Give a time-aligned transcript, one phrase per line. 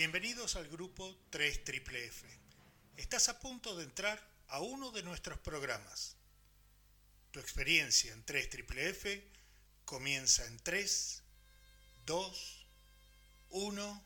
[0.00, 2.26] Bienvenidos al grupo 3 Triple F.
[2.96, 6.16] Estás a punto de entrar a uno de nuestros programas.
[7.32, 9.22] Tu experiencia en 3 Triple F
[9.84, 11.22] comienza en 3,
[12.06, 12.66] 2,
[13.50, 14.04] 1.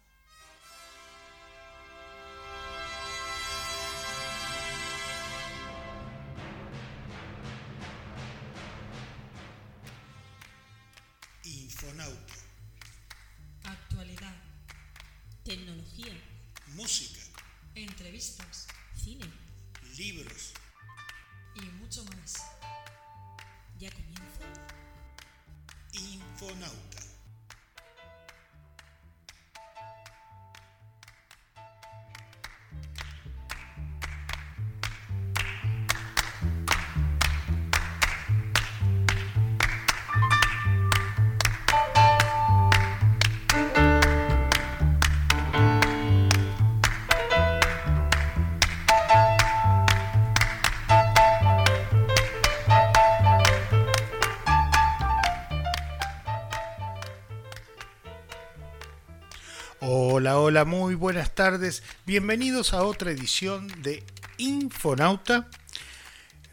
[60.46, 61.82] Hola, muy buenas tardes.
[62.04, 64.04] Bienvenidos a otra edición de
[64.36, 65.48] Infonauta.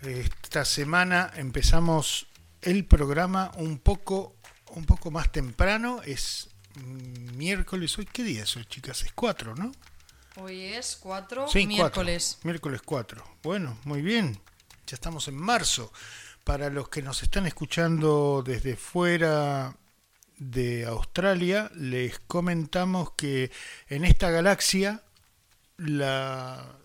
[0.02, 2.28] Esta semana empezamos
[2.62, 4.38] el programa un poco,
[4.70, 6.02] un poco más temprano.
[6.06, 6.48] Es
[7.36, 7.98] miércoles.
[8.00, 9.04] ¿Hoy qué día es hoy, chicas?
[9.04, 9.74] Es 4, ¿no?
[10.38, 12.36] Hoy es 4, Sí, miércoles.
[12.36, 12.48] cuatro.
[12.48, 13.26] Miércoles 4.
[13.44, 14.40] Bueno, muy bien.
[14.88, 15.92] Ya estamos en marzo.
[16.46, 19.76] Para los que nos están escuchando desde fuera
[20.42, 23.52] de Australia, les comentamos que
[23.90, 25.04] en esta galaxia
[25.78, 26.80] la,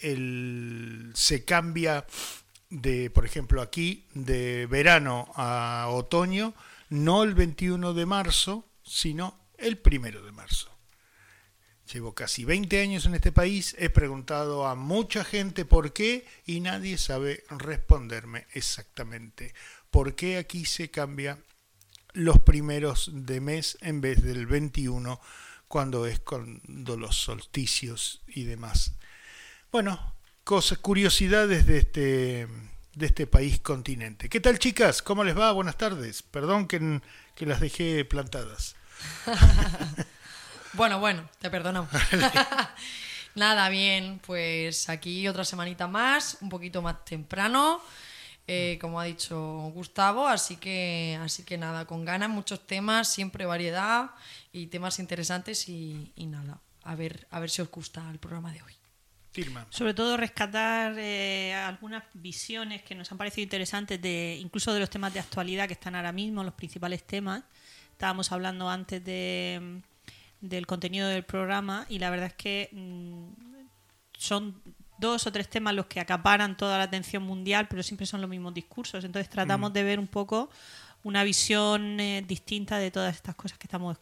[0.00, 2.06] el- se cambia
[2.70, 6.54] de, por ejemplo, aquí, de verano a otoño,
[6.88, 10.70] no el 21 de marzo, sino el primero de marzo.
[11.92, 16.60] Llevo casi 20 años en este país, he preguntado a mucha gente por qué y
[16.60, 19.52] nadie sabe responderme exactamente
[19.90, 21.36] por qué aquí se cambia
[22.12, 25.20] los primeros de mes en vez del 21
[25.68, 28.94] cuando es cuando los solsticios y demás.
[29.70, 32.48] Bueno, cosas, curiosidades de este,
[32.94, 34.28] de este país continente.
[34.28, 35.02] ¿Qué tal chicas?
[35.02, 35.52] ¿Cómo les va?
[35.52, 36.22] Buenas tardes.
[36.22, 37.00] Perdón que,
[37.34, 38.74] que las dejé plantadas.
[40.72, 41.90] Bueno, bueno, te perdonamos.
[43.34, 47.82] Nada, bien, pues aquí otra semanita más, un poquito más temprano,
[48.52, 53.46] eh, como ha dicho Gustavo, así que, así que nada, con ganas, muchos temas, siempre
[53.46, 54.10] variedad
[54.52, 58.52] y temas interesantes y, y nada, a ver, a ver si os gusta el programa
[58.52, 58.72] de hoy.
[59.30, 59.64] Firma.
[59.70, 64.90] Sobre todo rescatar eh, algunas visiones que nos han parecido interesantes, de incluso de los
[64.90, 67.44] temas de actualidad que están ahora mismo, los principales temas.
[67.92, 69.80] Estábamos hablando antes de,
[70.40, 73.28] del contenido del programa y la verdad es que mm,
[74.18, 74.60] son
[75.00, 78.30] dos o tres temas los que acaparan toda la atención mundial, pero siempre son los
[78.30, 79.02] mismos discursos.
[79.04, 80.50] Entonces tratamos de ver un poco
[81.02, 83.96] una visión eh, distinta de todas estas cosas que estamos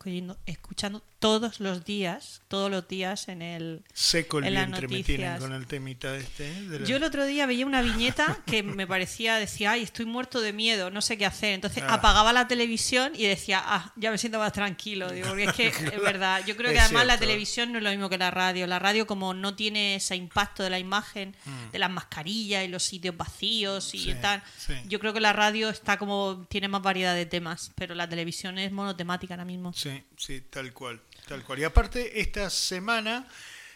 [0.46, 5.38] escuchando todos los días, todos los días en el, Seco el en las me tienen
[5.38, 6.48] con el temita este.
[6.50, 6.60] ¿eh?
[6.70, 10.40] La- Yo el otro día veía una viñeta que me parecía, decía, ay, estoy muerto
[10.40, 11.54] de miedo, no sé qué hacer.
[11.54, 11.94] Entonces Ah.
[11.94, 15.10] apagaba la televisión y decía, ah, ya me siento más tranquilo.
[15.10, 16.42] Digo, porque es que es verdad.
[16.46, 18.66] Yo creo que además la televisión no es lo mismo que la radio.
[18.68, 21.34] La radio, como no tiene ese impacto de la imagen,
[21.72, 24.00] de las mascarillas y los sitios vacíos y Mm.
[24.02, 24.74] Sí, tal, sí.
[24.86, 28.58] yo creo que la radio está como, tiene más variedad de temas, pero la televisión
[28.58, 29.72] es monotemática ahora mismo.
[29.72, 31.58] Sí, sí, tal cual, tal cual.
[31.58, 33.28] Y aparte, esta semana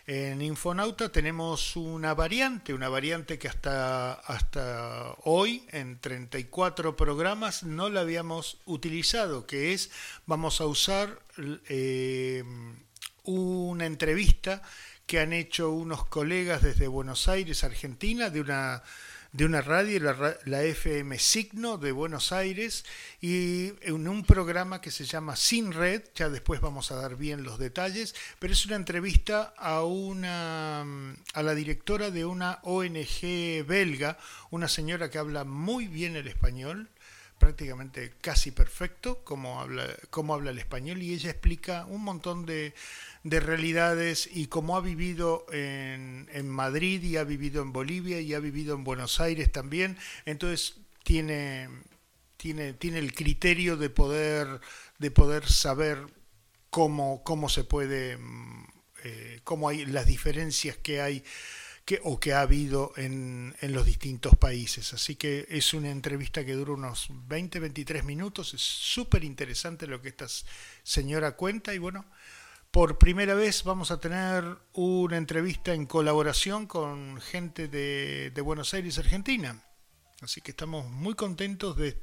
[0.07, 7.91] en Infonauta tenemos una variante, una variante que hasta, hasta hoy, en 34 programas, no
[7.91, 9.91] la habíamos utilizado, que es,
[10.27, 11.21] vamos a usar
[11.69, 12.43] eh,
[13.25, 14.63] una entrevista
[15.07, 18.83] que han hecho unos colegas desde Buenos Aires, Argentina, de una
[19.33, 22.84] de una radio, la, la FM Signo de Buenos Aires,
[23.21, 27.43] y en un programa que se llama Sin Red, ya después vamos a dar bien
[27.43, 34.19] los detalles, pero es una entrevista a una a la directora de una ONG belga,
[34.51, 36.91] una señora que habla muy bien el español,
[37.39, 42.75] prácticamente casi perfecto como habla, como habla el español y ella explica un montón de,
[43.24, 48.34] de realidades y cómo ha vivido en, en Madrid y ha vivido en Bolivia y
[48.34, 49.97] ha vivido en Buenos Aires también.
[50.24, 51.69] Entonces tiene,
[52.36, 54.60] tiene, tiene el criterio de poder,
[54.98, 56.07] de poder saber
[56.71, 58.65] cómo, cómo se puede, mm,
[59.04, 61.24] eh, cómo hay las diferencias que hay
[61.84, 64.92] que, o que ha habido en, en los distintos países.
[64.95, 68.54] Así que es una entrevista que dura unos 20-23 minutos.
[68.54, 70.27] Es súper interesante lo que esta
[70.83, 72.04] señora cuenta y bueno,
[72.72, 78.98] por primera vez vamos a tener una entrevista en colaboración con gente de, Buenos Aires,
[78.98, 79.63] Argentina.
[80.22, 81.98] Así que estamos muy contentos de,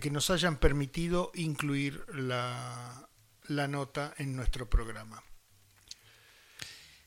[0.00, 3.08] que nos hayan permitido incluir la,
[3.46, 5.22] la nota en nuestro programa.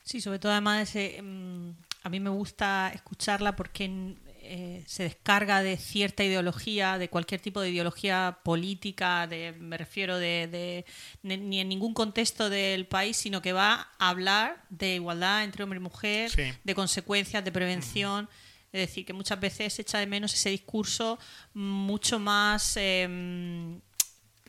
[0.04, 1.72] Sí, sobre todo además mm,
[2.04, 7.62] a mí me gusta escucharla porque eh, se descarga de cierta ideología, de cualquier tipo
[7.62, 10.86] de ideología política, de, me refiero de, de-
[11.24, 15.64] de- ni en ningún contexto del país, sino que va a hablar de igualdad entre
[15.64, 16.54] hombre y mujer, Sí.
[16.64, 18.30] de consecuencias, de prevención.
[18.72, 21.18] Es decir, que muchas veces se echa de menos ese discurso
[21.54, 23.78] mucho más eh,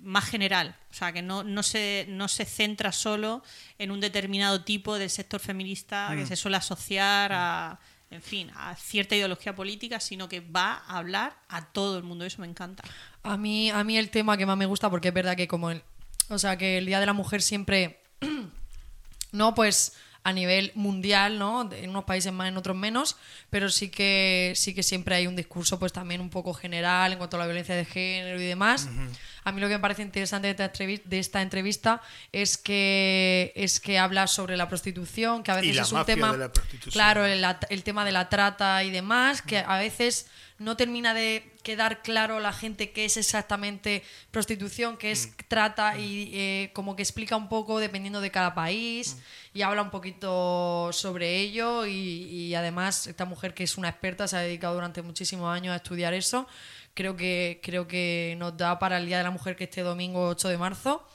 [0.02, 3.42] más general, o sea, que no, no, se, no se centra solo
[3.78, 7.78] en un determinado tipo del sector feminista que se suele asociar a,
[8.10, 12.24] en fin, a cierta ideología política, sino que va a hablar a todo el mundo,
[12.24, 12.82] eso me encanta.
[13.22, 15.70] A mí, a mí el tema que más me gusta, porque es verdad que como
[15.70, 15.82] el,
[16.28, 18.02] o sea, que el Día de la Mujer siempre,
[19.32, 21.72] no, pues a nivel mundial, ¿no?
[21.72, 23.16] En unos países más, en otros menos,
[23.48, 27.18] pero sí que sí que siempre hay un discurso, pues también un poco general en
[27.18, 28.88] cuanto a la violencia de género y demás.
[29.44, 32.02] A mí lo que me parece interesante de esta, entrevi- de esta entrevista
[32.32, 36.32] es que es que habla sobre la prostitución, que a veces la es un tema,
[36.32, 36.92] de la prostitución.
[36.92, 40.26] claro, el, el tema de la trata y demás, que a veces
[40.60, 45.98] no termina de quedar claro a la gente qué es exactamente prostitución, qué es trata
[45.98, 49.16] y eh, como que explica un poco dependiendo de cada país
[49.54, 54.28] y habla un poquito sobre ello y, y además esta mujer que es una experta
[54.28, 56.46] se ha dedicado durante muchísimos años a estudiar eso.
[56.92, 60.28] Creo que, creo que nos da para el Día de la Mujer que este domingo
[60.28, 61.08] 8 de marzo.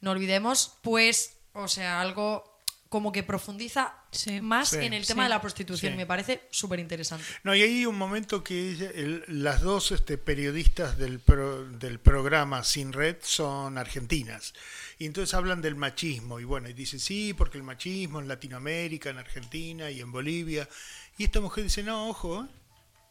[0.00, 2.49] No olvidemos, pues, o sea, algo
[2.90, 4.40] como que profundiza Sí.
[4.42, 4.76] más Sí.
[4.80, 5.26] en el tema Sí.
[5.26, 5.92] de la prostitución.
[5.92, 5.96] Sí.
[5.96, 7.24] Me parece súper interesante.
[7.44, 12.00] No, y hay un momento que ella- el- las dos este, periodistas del, pro- del
[12.00, 14.52] programa Sin Red son argentinas.
[14.98, 16.40] Y entonces hablan del machismo.
[16.40, 20.68] Y bueno, y dice, sí, porque el machismo en Latinoamérica, en Argentina y en Bolivia.
[21.16, 22.48] Y esta mujer dice, no, ojo, ¿eh?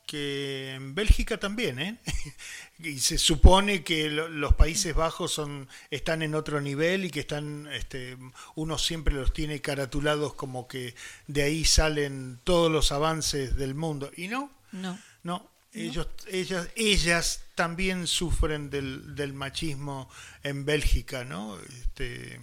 [0.10, 1.98] Que en Bélgica también, ¿eh?
[2.80, 7.20] y se supone que lo- los Países Bajos son están en otro nivel y que
[7.20, 8.18] están, este,
[8.56, 10.96] uno siempre los tiene caratulados como que
[11.28, 14.98] de ahí salen todos los avances del mundo y no, No.
[15.22, 20.10] no, ellos, ellas, ellas también sufren del, del machismo
[20.42, 21.60] en Bélgica, ¿no?
[21.60, 22.40] Este,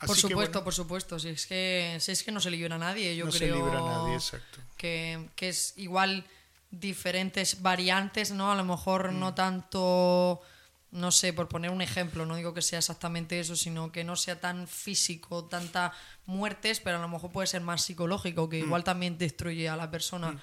[0.00, 1.18] Por que, supuesto, bueno, por supuesto.
[1.18, 3.56] Si es que, si es que no se libra a nadie, yo no se creo
[3.56, 4.60] libra a nadie, exacto.
[4.76, 6.24] que, que es igual
[6.70, 8.50] diferentes variantes, ¿no?
[8.50, 9.18] A lo mejor Mm.
[9.20, 10.42] no tanto,
[10.90, 14.16] no sé, por poner un ejemplo, no digo que sea exactamente eso, sino que no
[14.16, 15.92] sea tan físico, tanta
[16.26, 18.50] muertes, pero a lo mejor puede ser más psicológico, Mm.
[18.50, 20.40] que igual también destruye a la persona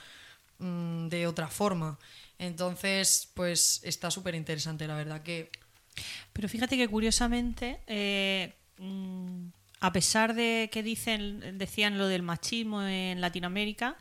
[0.59, 1.97] mm, de otra forma.
[2.39, 5.49] Entonces, pues está súper interesante, la verdad que
[6.33, 8.60] Pero fíjate que curiosamente, eh, mm,
[9.79, 13.95] a pesar de que dicen, decían lo del machismo en Latinoamérica,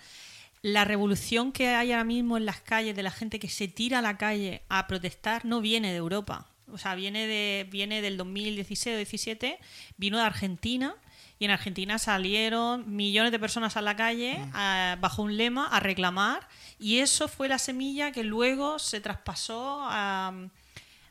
[0.63, 4.01] la revolución que hay ahora mismo en las calles de la gente que se tira
[4.01, 6.47] a la calle a protestar no viene de Europa.
[6.73, 9.59] O sea, viene, de, viene del 2016 o 17,
[9.97, 10.95] vino de Argentina
[11.39, 15.81] y en Argentina salieron millones de personas a la calle a- bajo un lema a
[15.81, 16.47] reclamar
[16.79, 20.33] y eso fue la semilla que luego se traspasó a,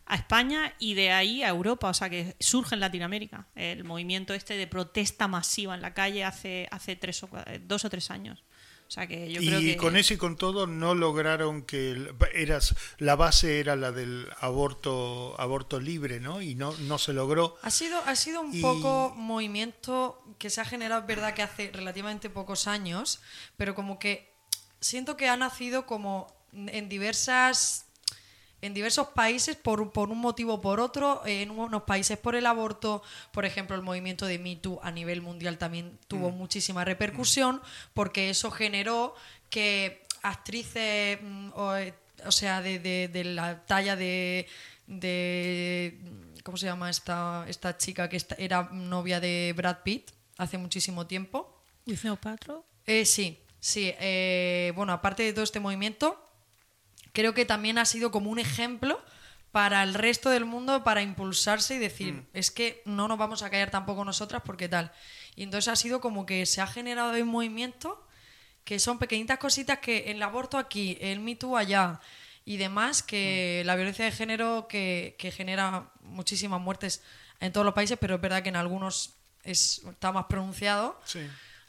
[0.09, 4.33] a España y de ahí a Europa, o sea que surge en Latinoamérica el movimiento
[4.33, 7.89] este de protesta masiva en la calle hace, hace tres o, cua- eh, dos o
[7.89, 8.43] tres años.
[8.87, 9.77] O sea que yo creo y que...
[9.77, 14.27] con eso y con todo no lograron que el- eras la base era la del
[14.39, 18.61] aborto aborto libre no y no no se logró Ha sido, ha sido un Y-
[18.63, 23.21] poco movimiento que se ha generado, es verdad que hace relativamente pocos años,
[23.57, 24.33] pero como que
[24.81, 27.85] siento que ha nacido como en diversas
[28.61, 32.45] en diversos países por, por un motivo o por otro, en unos países por el
[32.45, 33.01] aborto,
[33.31, 37.61] por ejemplo, el movimiento de Me Too a nivel mundial también tuvo muchísima repercusión,
[37.93, 39.15] porque eso generó
[39.49, 41.93] que actrices, mm, o, eh,
[42.25, 44.45] o sea, de, de- de la talla de,
[44.87, 45.97] de
[46.43, 51.07] ¿cómo se llama esta, esta chica que esta- era novia de Brad Pitt hace muchísimo
[51.07, 51.55] tiempo?
[52.21, 52.61] Patrol.
[52.85, 53.93] Eh, sí, sí.
[53.99, 56.28] eh, bueno, aparte de todo este movimiento,
[57.13, 59.03] creo que también ha sido como un ejemplo
[59.51, 63.49] para el resto del mundo para impulsarse y decir, es que no nos vamos a
[63.49, 64.91] callar tampoco nosotras porque tal.
[65.35, 68.05] Y entonces ha sido como que se ha generado un movimiento
[68.63, 71.99] que son pequeñitas cositas que el aborto aquí, el Me Too allá
[72.45, 77.01] y demás, que la violencia de género que, que genera muchísimas muertes
[77.39, 80.99] en todos los países, pero es verdad que en algunos es, está más pronunciado.
[81.05, 81.21] sí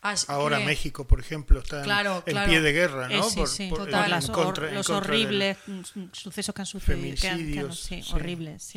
[0.03, 2.49] Así Ahora que- México, por ejemplo, está en, Claro, en claro.
[2.51, 3.15] pie de guerra, ¿no?
[3.21, 5.59] Eh, sí, Por- sí, por- total, en los, contra- hor- en los contra del horribles
[5.67, 5.81] mm,
[6.13, 7.81] sucesos que han sucedido, que han- que han- Feminicidios.
[7.81, 8.13] sí, sí.
[8.15, 8.73] horribles.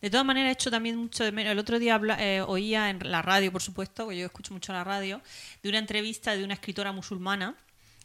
[0.00, 1.52] De todas maneras, he hecho también mucho de menos.
[1.52, 4.72] El otro día habla- eh, oía en la radio, por supuesto, que yo escucho mucho
[4.72, 5.20] la radio,
[5.62, 7.54] de una entrevista de una escritora musulmana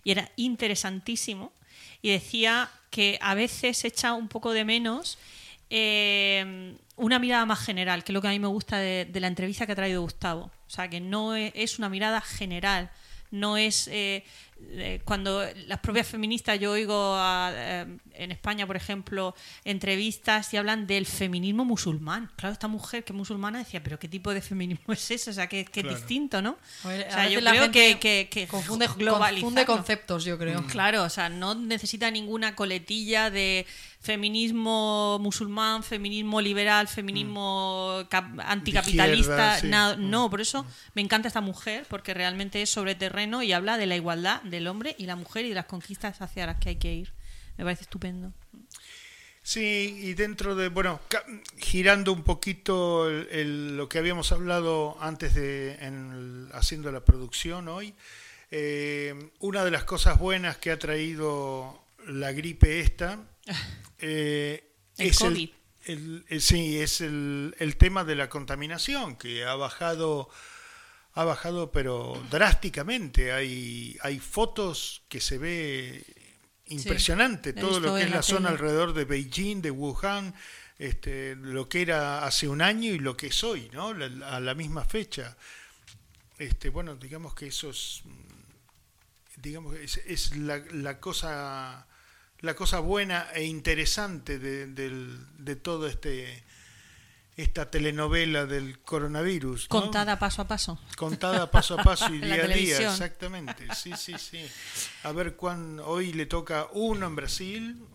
[0.04, 1.54] y era interesantísimo.
[2.02, 5.18] Y decía que a veces echa un poco de menos
[5.70, 9.20] eh, una mirada más general, que es lo que a mí me gusta de, de
[9.20, 10.52] la entrevista que ha traído Gustavo.
[10.68, 12.90] O sea, que no e- es, una mirada general,
[13.32, 14.24] no es eh,
[14.72, 20.58] eh, cuando las propias feministas, yo oigo a, eh, en España, por ejemplo, entrevistas y
[20.58, 22.32] hablan del feminismo musulmán.
[22.36, 25.30] Claro, esta mujer que es musulmana decía, pero ¿qué tipo de feminismo es ese?
[25.30, 25.90] O sea, que, que Claro.
[25.92, 26.58] es distinto, ¿no?
[26.84, 28.88] A ver, O sea, yo creo que, que, que confunde,
[29.66, 30.66] conceptos, yo creo.
[30.68, 33.66] Claro, o sea, no necesita ninguna coletilla de
[34.00, 39.68] feminismo musulmán, feminismo liberal, feminismo cap- anticapitalista, izquierda, sí.
[39.68, 43.78] nada- no, por eso me encanta esta mujer, porque realmente es sobre terreno y habla
[43.78, 46.70] de la igualdad del hombre y la mujer y de las conquistas hacia las que
[46.70, 47.14] hay que ir.
[47.58, 48.34] Me parece estupendo.
[49.44, 51.00] Sí, y dentro de, bueno,
[51.58, 57.06] girando un poquito el- el- lo que habíamos hablado antes de en el- haciendo la
[57.06, 57.94] producción hoy,
[58.50, 63.20] eh, una de las cosas buenas que ha traído la gripe esta
[64.00, 64.64] eh,
[64.98, 65.50] El es COVID.
[65.86, 70.28] el, el- sí, es el, el tema de la contaminación que ha bajado
[71.16, 73.32] ha bajado pero drásticamente.
[73.34, 76.04] Hay hay fotos que se ve
[76.68, 80.34] impresionante todo lo que es la la zona alrededor de Beijing, de Wuhan,
[80.78, 83.94] este, lo que era hace un año y lo que es hoy, ¿no?
[83.94, 85.38] La- a la misma fecha.
[86.38, 91.88] Este, bueno, digamos que eso es, mm, digamos, es, es la, la cosa,
[92.40, 96.44] la cosa buena e interesante de, del- de todo este,
[97.36, 99.64] esta telenovela del coronavirus.
[99.64, 99.82] ¿no?
[99.82, 100.80] Contada paso a paso.
[100.96, 103.68] Contada paso a paso y día a día, exactamente.
[103.76, 104.46] Sí, sí, sí.
[105.04, 107.86] A ver cuán hoy le toca uno en Brasil,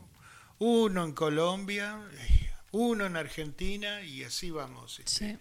[0.59, 4.99] uno en Colombia, eh, uno en Argentina y así vamos.
[4.99, 5.33] este.
[5.33, 5.39] Sí.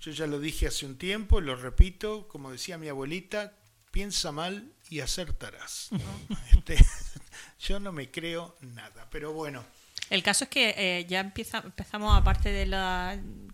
[0.00, 3.54] Yo ya lo dije hace un tiempo, lo repito, como decía mi abuelita,
[3.90, 5.88] piensa mal y acertarás.
[5.92, 6.36] ¿no?
[6.52, 6.76] Este,
[7.60, 9.64] yo no me creo nada, pero bueno.
[10.10, 12.74] El caso es que eh, ya empieza, empezamos, aparte del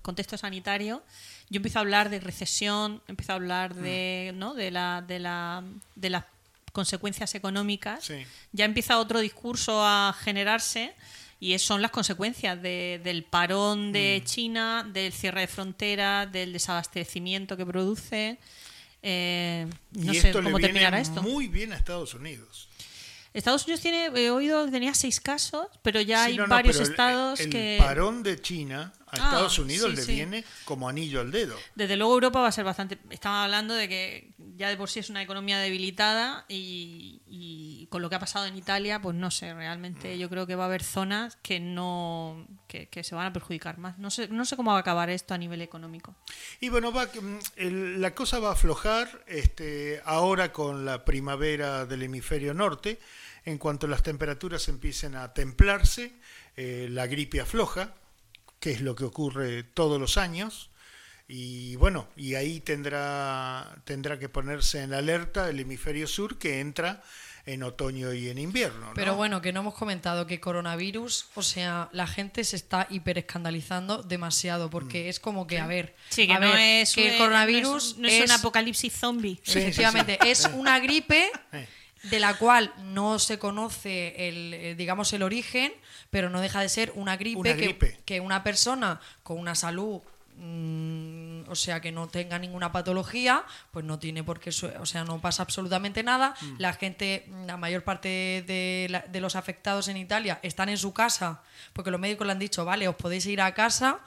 [0.02, 1.02] contexto sanitario,
[1.48, 4.54] yo empiezo a hablar de recesión, empiezo a hablar de, ¿no?
[4.54, 5.62] de, la, de, la,
[5.96, 6.24] de las
[6.72, 8.04] consecuencias económicas.
[8.04, 8.24] Sí.
[8.52, 10.94] Ya empieza otro discurso a generarse
[11.40, 17.56] y son las consecuencias de- del parón de China, del cierre de fronteras, del desabastecimiento
[17.56, 18.38] que produce.
[19.02, 21.22] Eh, no y sé esto cómo terminará esto.
[21.22, 22.68] muy bien a Estados Unidos.
[23.32, 26.50] Estados Unidos tiene, he oído que tenía seis casos, pero ya Sí, hay no, no,
[26.50, 27.76] varios pero el- estados el, que...
[27.78, 30.14] parón de China a Ah, Estados Unidos sí, le sí.
[30.14, 31.56] viene como anillo al dedo.
[31.74, 32.96] Desde luego Europa va a ser bastante...
[33.10, 38.02] Estamos hablando de que ya de por sí es una economía debilitada y, y con
[38.02, 39.56] lo que ha pasado en Italia, pues no sé, Mm.
[39.56, 43.32] realmente yo creo que va a haber zonas que no que, que se van a
[43.32, 43.98] perjudicar más.
[43.98, 46.14] No sé, no sé cómo va a acabar esto a nivel económico.
[46.60, 51.84] Y bueno, va, mm, el- la cosa va a aflojar este, ahora con la primavera
[51.86, 53.00] del hemisferio norte.
[53.44, 56.12] En cuanto las temperaturas empiecen a templarse,
[56.56, 57.94] eh, la gripe afloja,
[58.58, 60.70] que es lo que ocurre todos los años.
[61.26, 67.02] Y bueno, y ahí tendrá, tendrá que ponerse en alerta el hemisferio sur que entra
[67.46, 68.88] en otoño y en invierno.
[68.88, 68.94] ¿no?
[68.94, 74.02] Pero bueno, que no hemos comentado que coronavirus, o sea, la gente se está hiperescandalizando
[74.02, 74.70] demasiado Mm.
[74.70, 77.96] porque es como que, a ver, Sí, que a no ver, es, que el coronavirus
[77.96, 79.36] no es, no es un apocalipsis zombie.
[79.36, 79.58] Sí, sí, sí.
[79.60, 81.66] efectivamente es una gripe Eh.
[82.04, 85.72] De la cual no se conoce el eh, digamos el origen,
[86.10, 88.00] pero no deja de ser una gripe, Una que- gripe.
[88.04, 90.00] Que, una persona con una salud
[90.36, 95.04] mm, o sea que no tenga ninguna patología, pues no tiene por qué, o sea,
[95.04, 96.34] no pasa absolutamente nada.
[96.40, 96.54] Mm.
[96.58, 98.08] La gente, la mayor parte
[98.46, 101.42] de, la- de los afectados en Italia están en su casa,
[101.72, 103.98] porque los médicos le han dicho, vale, os podéis ir a casa,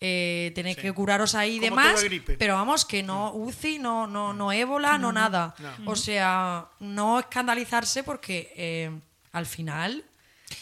[0.00, 0.82] eh, tenéis Sí.
[0.82, 2.04] que curaros ahí y demás,
[2.38, 5.54] pero vamos, que no UCI, no, no, no ébola, no nada.
[5.58, 5.90] No.
[5.92, 8.90] O sea, no escandalizarse porque eh,
[9.32, 10.04] al final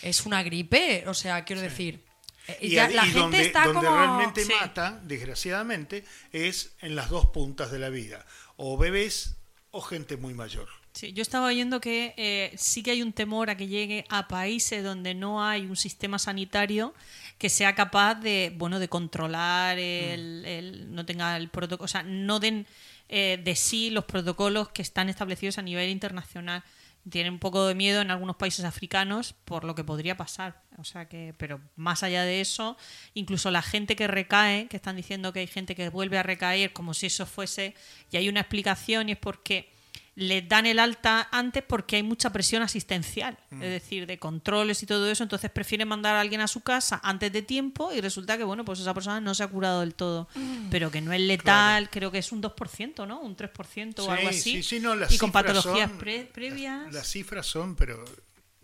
[0.03, 2.03] es una gripe, o sea, quiero decir...
[2.49, 3.97] eh, Y, ya a- la y gente donde, está donde como...
[3.97, 4.53] realmente Sí.
[4.61, 8.25] mata, desgraciadamente, es en las dos puntas de la vida.
[8.57, 9.37] O bebés
[9.71, 10.69] o gente muy mayor.
[10.97, 14.29] Sí, yo estaba oyendo que eh, sí que hay un temor a que llegue a
[14.29, 16.95] países donde no hay un sistema sanitario
[17.37, 22.03] que sea capaz de, bueno, de controlar el, el- no tenga el protocolo, o sea,
[22.03, 22.67] no den
[23.11, 26.63] eh, de sí los protocolos que están establecidos a nivel internacional.
[27.11, 30.63] tienen un poco de miedo en algunos países africanos por lo que podría pasar.
[30.79, 32.77] O sea que, pero más allá de eso,
[33.15, 36.73] incluso la gente que recae, que están diciendo que hay gente que vuelve a recaer
[36.73, 37.75] como si eso fuese,
[38.11, 39.71] y hay una explicación y es porque
[40.19, 44.87] les dan el alta antes porque hay mucha presión asistencial, es decir, de controles y
[44.87, 48.39] todo eso, entonces prefieren mandar a alguien a su casa antes de tiempo y resulta
[48.39, 50.27] que, bueno, pues esa persona no se ha curado del todo,
[50.71, 53.21] pero que no es letal, creo que es un 2%, ¿no?
[53.21, 54.41] Un 3% o algo así.
[54.55, 56.85] Sí, sí, no, las y con patologías son- pre- previas.
[56.87, 58.03] Las, las cifras son, pero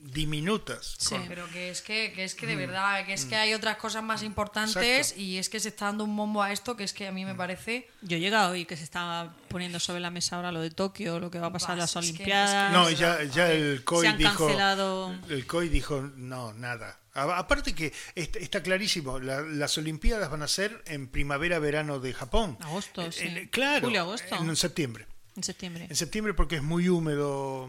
[0.03, 0.97] diminutas.
[0.99, 1.15] Sí.
[1.15, 3.77] con- Pero que es que, que es que de verdad, que es que hay otras
[3.77, 4.77] cosas más importantes
[5.13, 5.21] Exacto.
[5.21, 7.25] y es que se está dando un bombo a esto que es que a mí
[7.25, 7.89] me parece...
[8.03, 11.19] Yo he llegado hoy que se estaba poniendo sobre la mesa ahora lo de Tokio,
[11.21, 12.73] lo que va a pasar en las Vas, es que- Olimpiadas.
[12.73, 14.47] No, ya, ya el COI Se han dijo.
[14.47, 15.15] cancelado.
[15.29, 16.99] El COI dijo, no, nada.
[17.15, 22.57] Aparte que est- está clarísimo, la- las Olimpiadas van a ser en primavera-verano de Japón.
[22.61, 23.49] Agosto, Eh, sí.
[23.51, 23.87] claro.
[23.87, 24.35] Julio, agosto.
[24.37, 25.07] En septiembre.
[25.37, 25.87] En septiembre.
[25.89, 27.69] En septiembre porque es muy húmedo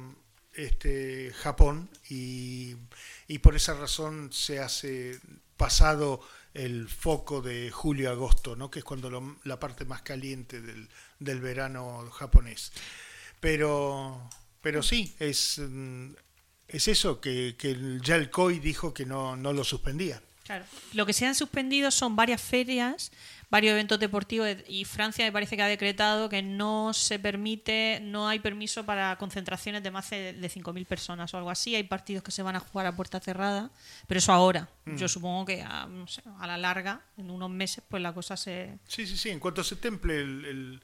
[0.56, 2.76] este Japón y,
[3.28, 5.20] y por esa razón se hace
[5.58, 6.22] pasado
[6.54, 8.70] el foco de julio-agosto, ¿no?
[8.70, 10.88] que es cuando la parte más caliente del,
[11.20, 12.72] del verano japonés.
[13.40, 14.30] Pero,
[14.62, 16.12] pero sí, es, mm,
[16.68, 20.22] es eso, que, que ya el COI dijo que no, no lo suspendía.
[20.44, 20.66] Claro.
[20.94, 23.12] Lo que se han suspendido son varias ferias,
[23.54, 28.28] varios eventos deportivos y Francia me parece que ha decretado que no se permite, no
[28.28, 31.76] hay permiso para concentraciones de más de de 5.000 personas o algo así.
[31.76, 33.70] Hay partidos que se van a jugar a puerta cerrada,
[34.08, 34.68] pero eso ahora.
[34.98, 38.36] Yo supongo que a, no sé, a la larga, en unos meses, pues la cosa
[38.36, 38.80] se...
[38.88, 39.30] Sí, sí, sí.
[39.30, 40.82] En cuanto se temple el, el-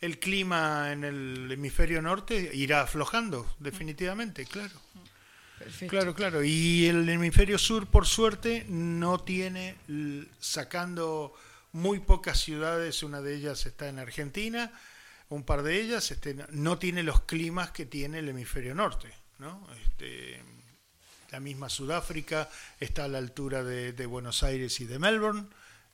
[0.00, 4.80] el clima en el hemisferio norte, irá aflojando, definitivamente, claro.
[5.58, 5.90] Perfecto.
[5.90, 6.44] Claro, claro.
[6.44, 9.74] Y el hemisferio sur, por suerte, no tiene,
[10.38, 11.34] sacando
[11.78, 14.72] muy pocas ciudades, una de ellas está en Argentina,
[15.28, 19.66] un par de ellas, este, no tiene los climas que tiene el hemisferio norte, ¿no?
[19.84, 20.42] Este,
[21.30, 22.48] la misma Sudáfrica
[22.80, 25.46] está a la altura de, de Buenos Aires y de Melbourne,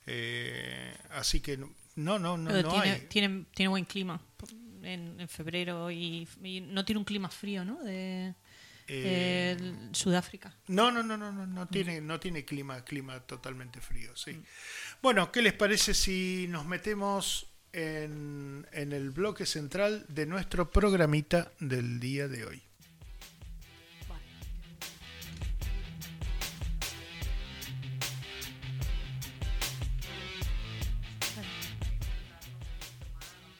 [0.06, 3.00] eh, así que no, no, no, no tiene, hay.
[3.08, 4.20] tiene, tiene buen clima
[4.82, 7.82] en, en febrero y, y no tiene un clima frío, ¿no?
[7.82, 8.34] De,
[8.86, 10.54] Eh, el Sudáfrica.
[10.66, 14.42] No, no, no, no, no, no tiene, no tiene clima, clima totalmente frío, sí.
[15.00, 21.50] Bueno, ¿qué les parece si nos metemos en, en el bloque central de nuestro programita
[21.60, 22.62] del día de hoy?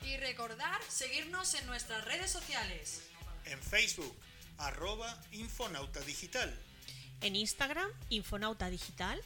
[0.03, 3.03] Y recordar seguirnos en nuestras redes sociales.
[3.47, 4.15] En Facebook,
[4.59, 6.53] arroba Infonauta Digital.
[7.21, 9.21] En Instagram, Infonauta Digital.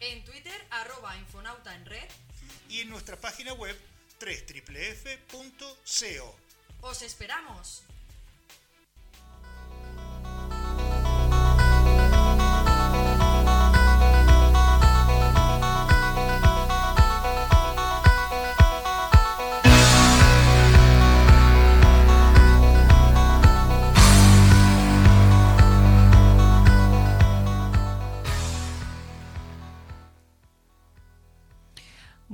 [0.00, 2.08] En Twitter, arroba Infonauta en red.
[2.68, 3.78] Y en nuestra página web,
[4.20, 5.68] 3fff.co.
[6.80, 7.84] ¡Os esperamos!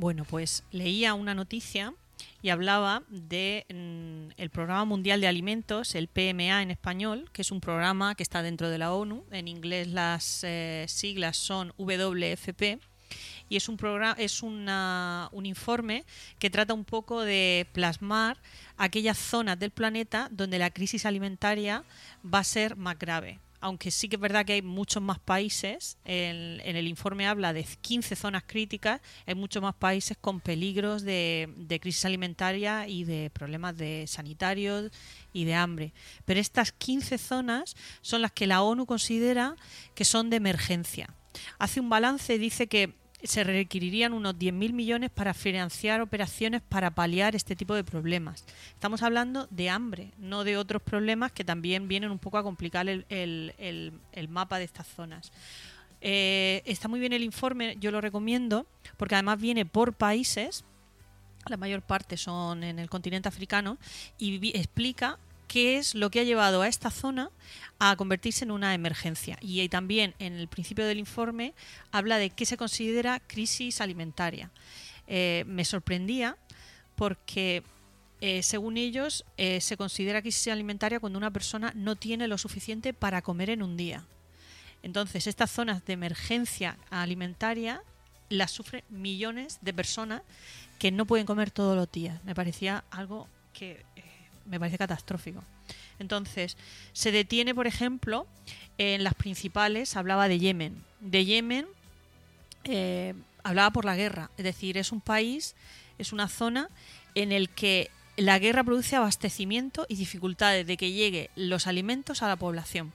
[0.01, 1.93] Bueno, pues leía una noticia
[2.41, 7.51] y hablaba de mm, el Programa Mundial de Alimentos, el PMA en español, que es
[7.51, 9.25] un programa que está dentro de la ONU.
[9.33, 12.79] En inglés las eh, siglas son WFP
[13.49, 16.05] y es un programa es una- un informe
[16.39, 18.37] que trata un poco de plasmar
[18.77, 21.83] aquellas zonas del planeta donde la crisis alimentaria
[22.25, 23.41] va a ser más grave.
[23.61, 27.65] Aunque sí que es verdad que hay muchos más países, en, el informe habla de
[27.65, 33.77] 15 zonas críticas, hay muchos más países con peligros de, crisis alimentaria y de problemas
[33.77, 34.93] de sanitarios
[35.33, 35.93] y de hambre.
[36.25, 39.57] Pero estas 15 zonas son las que la ONU considera
[39.95, 41.13] que son de emergencia.
[41.59, 47.35] Hace un balance dice que se requerirían unos 10.000 millones para financiar operaciones para paliar
[47.35, 48.45] este tipo de problemas.
[48.71, 52.89] Estamos hablando de hambre, no de otros problemas que también vienen un poco a complicar
[52.89, 53.53] el, el-
[54.13, 55.33] el- mapa de estas zonas.
[56.01, 60.65] Eh, está muy bien el informe, yo lo recomiendo, porque además viene por países,
[61.49, 63.79] la mayor parte son en el continente africano,
[64.19, 65.19] y explica
[65.49, 67.31] qué es lo que ha llevado a esta zona
[67.79, 69.39] a convertirse en una emergencia.
[69.41, 71.55] Y también en el principio del informe
[71.91, 74.51] habla de qué se considera crisis alimentaria.
[75.07, 76.37] Eh, me sorprendía
[76.97, 77.63] porque
[78.21, 82.93] eh, según ellos eh, se considera crisis alimentaria cuando una persona no tiene lo suficiente
[82.93, 84.05] para comer en un día.
[84.83, 87.83] Entonces, estas zonas de emergencia alimentaria
[88.29, 90.23] las sufren millones de personas
[90.79, 92.23] que no pueden comer todos los días.
[92.25, 93.85] Me parecía algo que
[94.49, 95.45] me parece catastrófico.
[95.99, 96.57] Entonces,
[96.93, 98.27] se detiene, por ejemplo,
[98.79, 100.85] en las principales, hablaba de Yemen.
[101.01, 101.67] De Yemen
[102.65, 105.55] eh, hablaba por la guerra, es decir, es un país,
[105.99, 106.69] es una zona
[107.15, 112.29] en el que la guerra produce abastecimiento y dificultades de que lleguen los alimentos a
[112.29, 112.93] la población.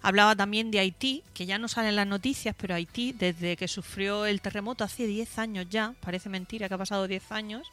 [0.00, 4.26] Hablaba también de Haití, que ya no salen las noticias, pero Haití, desde que sufrió
[4.26, 7.66] el terremoto hace 10 años ya, parece mentira que ha pasado 10 años,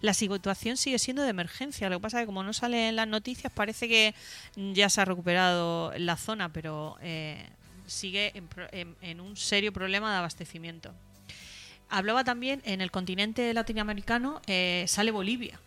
[0.00, 1.90] la situación sigue siendo de emergencia.
[1.90, 4.14] Lo que pasa es que como no salen en las noticias, parece que
[4.56, 7.44] ya se ha recuperado la zona, pero eh,
[7.86, 10.92] sigue en, en- en un serio problema de abastecimiento.
[11.88, 15.58] Hablaba también en el continente latinoamericano, eh, sale Bolivia.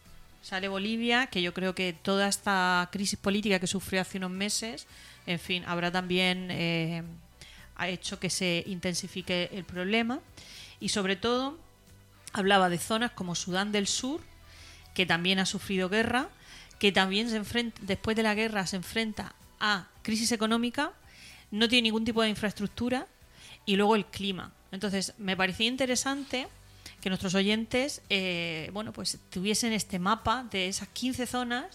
[0.41, 4.87] Sale Bolivia, que yo creo que toda esta crisis política que sufrió hace unos meses,
[5.25, 7.03] en fin, habrá también eh,
[7.75, 10.19] ha hecho que se intensifique el problema.
[10.79, 11.57] Y sobre todo,
[12.33, 14.21] hablaba de zonas como Sudán del Sur,
[14.93, 16.29] que también ha sufrido guerra,
[16.79, 20.91] que también se enfrenta, después de la guerra se enfrenta a crisis económica,
[21.51, 23.07] no tiene ningún tipo de infraestructura
[23.65, 24.51] y luego el clima.
[24.71, 26.47] Entonces, me parecía interesante
[27.01, 31.65] que nuestros oyentes eh, bueno, pues tuviesen este mapa de esas 15 zonas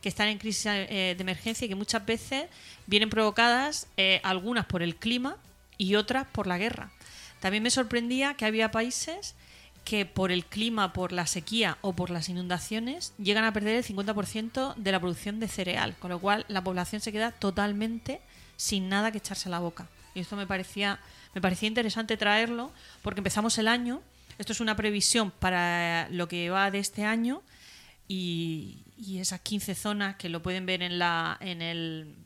[0.00, 2.46] que están en crisis eh, de emergencia y que muchas veces
[2.86, 5.36] vienen provocadas eh, algunas por el clima
[5.76, 6.90] y otras por la guerra.
[7.40, 9.34] También me sorprendía que había países
[9.84, 13.84] que por el clima, por la sequía o por las inundaciones llegan a perder el
[13.84, 18.20] 50% de la producción de cereal, con lo cual la población se queda totalmente
[18.56, 19.88] sin nada que echarse a la boca.
[20.14, 21.00] Y esto me parecía,
[21.34, 22.70] me parecía interesante traerlo
[23.02, 24.02] porque empezamos el año,
[24.36, 27.42] esto es una previsión para lo que va de este año
[28.08, 32.16] y, y esas 15 zonas que lo pueden ver en, la, en, el,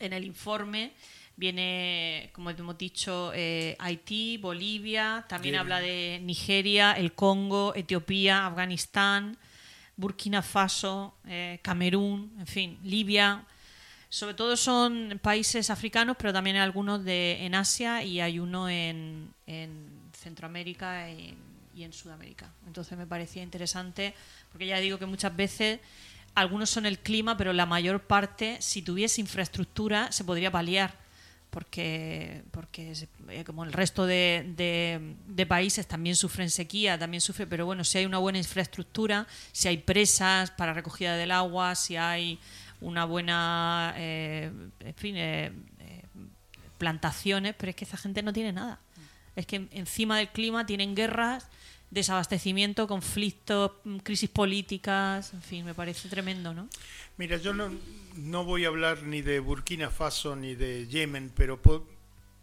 [0.00, 0.92] en el informe
[1.40, 9.38] viene, como hemos dicho, eh, Haití, Bolivia, también habla de Nigeria, el Congo, Etiopía, Afganistán,
[9.96, 13.46] Burkina Faso, eh, Camerún, en fin, Libia.
[14.10, 18.68] Sobre todo son países africanos, pero también hay algunos de, en Asia y hay uno
[18.68, 21.34] en, en Centroamérica y,
[21.74, 22.50] y en Sudamérica.
[22.66, 24.14] Entonces me parecía interesante,
[24.52, 25.80] porque ya digo que muchas veces
[26.34, 30.94] algunos son el clima, pero la mayor parte, si tuviese infraestructura, se podría paliar.
[31.50, 32.94] Porque, porque
[33.28, 37.82] eh, como el resto de, de- de países también sufren sequía, también sufre, pero bueno,
[37.82, 42.38] si hay una buena infraestructura, si hay presas para recogida del agua, si hay
[42.80, 45.46] una buena, eh, en fin, eh,
[45.80, 46.02] eh,
[46.78, 48.78] plantaciones, pero es que esa gente no tiene nada.
[49.36, 51.48] Es que encima del clima tienen guerras,
[51.90, 56.68] desabastecimiento, conflictos, mm, crisis políticas, en fin, me parece tremendo, ¿no?
[57.16, 57.70] Mira, yo no,
[58.16, 61.84] no voy a hablar ni de Burkina Faso ni de Yemen, pero pu-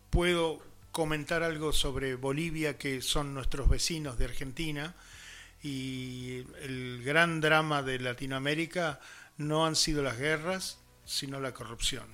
[0.10, 4.96] puedo comentar algo sobre Bolivia, que son nuestros vecinos de Argentina,
[5.64, 9.00] y el gran drama de Latinoamérica
[9.38, 12.06] no han sido las guerras, sino la corrupción,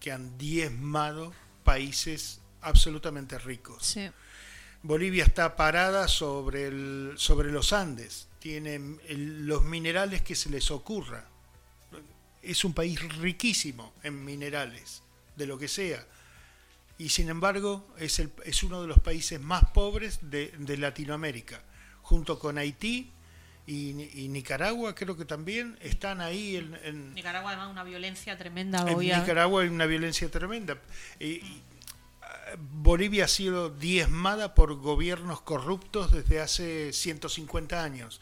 [0.00, 1.32] que han diezmado
[1.64, 3.84] países absolutamente ricos.
[3.86, 4.08] Sí.
[4.82, 8.74] Bolivia está parada sobre, el, sobre los Andes, tiene
[9.08, 11.26] el- los minerales que se les ocurra.
[12.42, 15.02] Es un país riquísimo en minerales,
[15.36, 16.04] de lo que sea.
[16.98, 21.62] Y sin embargo es, el, es uno de los países más pobres de, de Latinoamérica,
[22.02, 23.10] junto con Haití
[23.66, 28.84] y, y Nicaragua, creo que también están ahí en, en- Nicaragua además una violencia tremenda.
[28.90, 30.76] en a- Nicaragua hay una violencia tremenda.
[31.20, 31.40] Y-
[32.58, 38.20] Bolivia ha sido diezmada por gobiernos corruptos desde hace 150 años.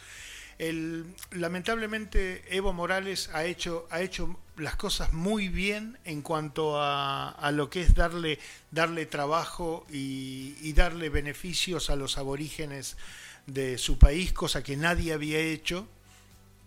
[1.31, 7.51] Lamentablemente Evo Morales ha hecho, ha hecho las cosas muy bien en cuanto a, a
[7.51, 8.39] lo que es darle,
[8.71, 12.99] darle trabajo y, y darle beneficios a los aborígenes
[13.47, 15.89] de su país, cosa que nadie había hecho.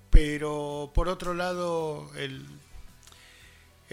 [0.09, 2.45] Pero por otro lado, el,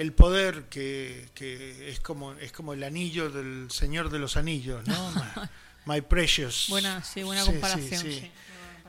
[0.01, 4.87] el poder que, que es como es como el anillo del Señor de los Anillos,
[4.87, 5.11] ¿no?
[5.85, 6.69] My, my precious.
[6.71, 8.01] Buena, sí, buena sí, comparación.
[8.01, 8.13] sí.
[8.21, 8.31] sí.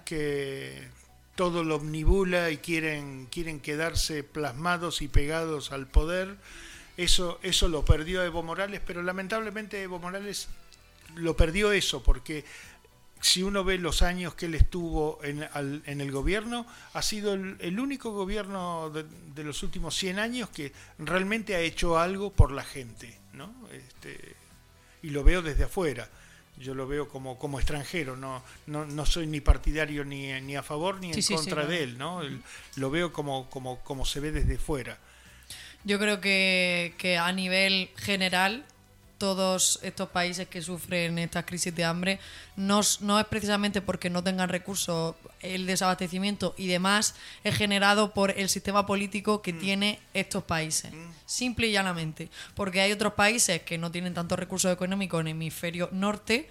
[0.06, 0.88] Que
[1.36, 6.38] todo lo omnibula y quieren quieren quedarse plasmados y pegados al poder.
[6.96, 10.48] Eso eso lo perdió Evo Morales, pero lamentablemente Evo Morales
[11.16, 12.46] lo perdió eso porque
[13.22, 17.34] si uno ve los años que él estuvo en, al- en el gobierno, ha sido
[17.34, 19.06] el, el único gobierno de,
[19.36, 23.54] de los últimos 100 años que realmente ha hecho algo por la gente, ¿no?
[23.72, 24.36] Este,
[25.04, 26.10] y lo veo desde afuera.
[26.58, 30.62] Yo lo veo como, como extranjero, no, no, no soy ni partidario ni, ni a
[30.62, 32.22] favor ni en Sí, sí, sí, contra de él, ¿no?
[32.22, 32.42] El-
[32.76, 34.98] lo veo como, como, como se ve desde fuera.
[35.84, 38.66] Yo creo que, que a nivel general
[39.22, 42.20] todos estos países que sufren estas crisis de hambre
[42.56, 42.98] no, es
[43.30, 49.44] precisamente porque no tengan recursos, el desabastecimiento y demás es generado por el sistema político
[49.44, 50.92] que tiene estos países.
[51.28, 52.30] Simple y llanamente.
[52.56, 56.50] Porque hay otros países que no tienen tantos recursos económicos en el hemisferio norte,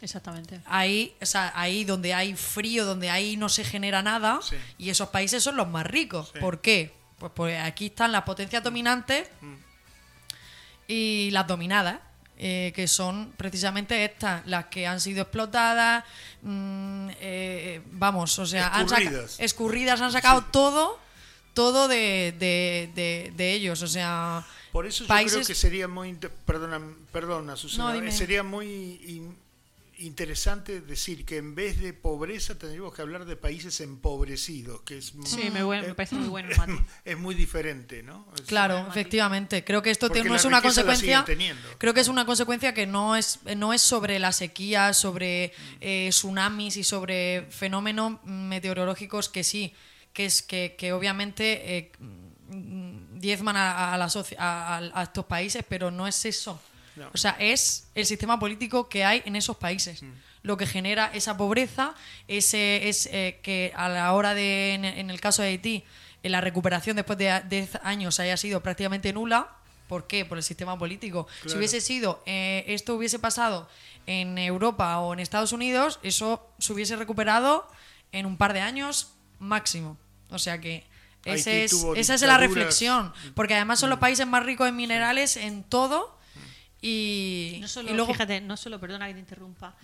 [0.00, 0.60] Exactamente.
[0.66, 4.54] ahí, o sea, ahí donde hay frío, donde ahí no se genera nada, Sí.
[4.78, 6.30] y esos países son los más ricos.
[6.32, 6.38] Sí.
[6.38, 6.94] ¿Por qué?
[7.18, 9.26] Pues porque aquí están las potencias dominantes
[10.88, 11.98] y las dominadas,
[12.38, 16.04] eh, que son precisamente estas, las que han sido explotadas,
[16.42, 19.36] mm, eh, vamos, o sea, han saca- Escurridas.
[19.40, 20.46] escurridas, han sacado Sí.
[20.52, 20.98] todo,
[21.54, 25.32] todo de, de- de- de ellos, o sea, Por eso yo países...
[25.38, 26.12] creo que sería muy...
[26.44, 28.12] Perdona, perdona Susana, No, dime.
[28.12, 29.36] sería muy in-
[29.98, 35.12] interesante decir que en vez de pobreza tendríamos que hablar de países empobrecidos, que es,
[35.24, 36.48] Sí, me, buen- me es- parece muy bueno
[37.04, 38.26] es, muy diferente, ¿no?
[38.34, 39.64] Es- Claro, efectivamente.
[39.64, 41.24] Creo que esto no es una consecuencia.
[41.78, 46.08] Creo que es una consecuencia que no es, no es sobre la sequía, sobre eh,
[46.10, 49.72] tsunamis y sobre fenómenos meteorológicos que sí,
[50.12, 55.64] que es que, que obviamente eh, mm, diezman a, a la a- a estos países,
[55.68, 56.60] pero no es eso.
[56.96, 57.10] No.
[57.12, 60.02] O sea, es el sistema político que hay en esos países.
[60.42, 61.94] Lo que genera esa pobreza,
[62.28, 65.84] ese es eh, que a la hora de, en, en el caso de Haití,
[66.22, 69.50] eh, la recuperación después de 10 años haya sido prácticamente nula.
[69.88, 70.24] ¿Por qué?
[70.24, 71.28] Por el sistema político.
[71.46, 73.68] Si hubiese sido, eh, esto hubiese pasado
[74.06, 77.68] en Europa o en Estados Unidos, eso se hubiese recuperado
[78.10, 79.96] en un par de años máximo.
[80.30, 80.84] O sea que
[81.24, 83.12] ese es, esa es la reflexión.
[83.34, 86.15] Porque además son los países más ricos en minerales en todo.
[86.88, 89.74] Y, No solo, y luego, fíjate, no solo, perdona que te interrumpa,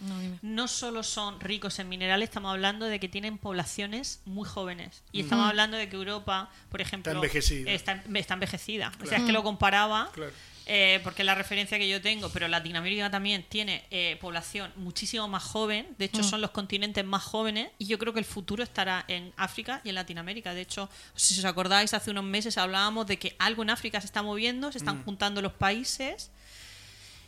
[0.43, 5.03] No, solo son ricos en minerales, estamos hablando de que tienen poblaciones muy jóvenes.
[5.11, 5.25] Y Mm.
[5.25, 7.71] estamos hablando de que Europa, por ejemplo, Está envejecida.
[7.73, 8.93] Está, está envejecida.
[9.03, 10.31] O sea, es que lo comparaba, Claro.
[10.67, 15.27] eh, porque es la referencia que yo tengo, pero Latinoamérica también tiene eh, población muchísimo
[15.27, 15.89] más joven.
[15.99, 17.71] De hecho, son los continentes más jóvenes.
[17.79, 20.55] Y yo creo que el futuro estará en África y en Latinoamérica.
[20.55, 24.07] De hecho, si os acordáis, hace unos meses hablábamos de que algo en África se
[24.07, 26.31] está moviendo, se están juntando los países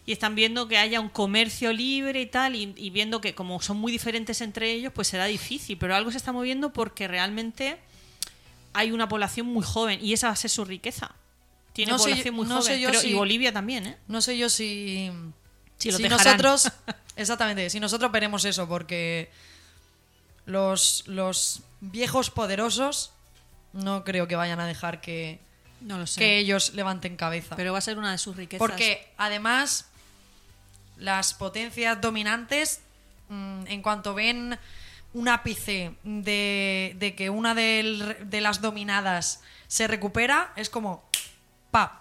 [0.07, 3.61] y están viendo que haya un comercio libre y tal, y, y viendo que como
[3.63, 7.79] son muy diferentes entre ellos, pues será difícil, pero algo se está moviendo porque realmente
[8.75, 11.13] hay una población muy joven y esa va a ser su riqueza.
[11.73, 13.97] Tiene No población yo- muy no sé joven, yo pero- si- y Bolivia también, ¿eh?
[14.09, 15.11] no sé yo si,
[15.79, 16.39] Si lo si dejarán.
[16.39, 16.73] nosotros,
[17.17, 19.31] exactamente, si nosotros veremos eso, porque
[20.47, 23.13] los, los viejos poderosos
[23.73, 25.41] no creo que vayan a dejar que,
[25.81, 26.21] No lo sé.
[26.21, 27.57] que ellos levanten cabeza.
[27.57, 28.59] pero va a ser una de sus riquezas.
[28.59, 29.89] Porque además
[30.97, 32.81] las potencias dominantes,
[33.29, 34.59] mm, en cuanto ven
[35.13, 41.09] un ápice de, de que una del- de las dominadas se recupera, es como
[41.71, 41.93] ¡pap!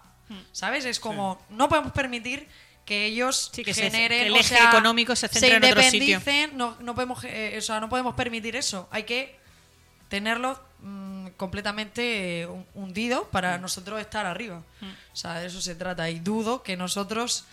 [0.51, 0.85] ¿Sabes?
[0.85, 2.47] Es como no podemos permitir
[2.85, 5.63] que ellos Sí, que se- generen que el o eje sea, económico se centre en
[5.63, 6.21] otro sitio.
[6.53, 9.37] no, no podemos eh, o sea, no podemos permitir eso hay que
[10.09, 15.75] tenerlo mm, completamente eh, hun- hundido para nosotros estar arriba o sea de eso se
[15.75, 17.45] trata y dudo que nosotros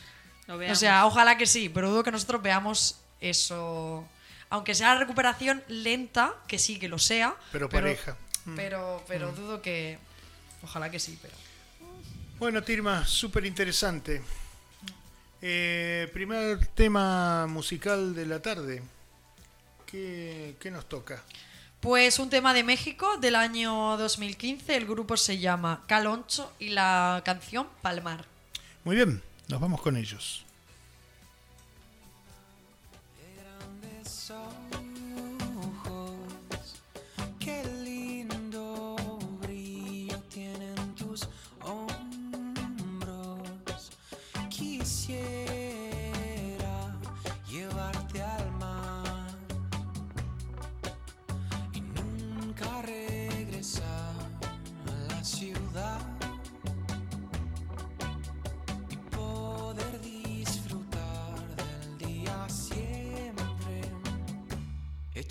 [0.56, 4.06] o sea ojalá que sí pero dudo que nosotros veamos eso
[4.48, 8.16] aunque sea la recuperación lenta que sí que lo sea Pero pareja.
[8.56, 9.98] pero pero dudo que
[10.62, 11.34] ojalá que sí pero
[12.38, 14.22] Bueno, Tirma, súper interesante.
[15.42, 18.82] Eh, primer tema musical de la tarde.
[19.86, 21.22] ¿Qué, qué nos toca?
[21.80, 24.74] Pues un tema de México del año 2015.
[24.76, 28.24] El grupo se llama Caloncho y la canción Palmar.
[28.84, 30.46] Muy bien, nos vamos con ellos.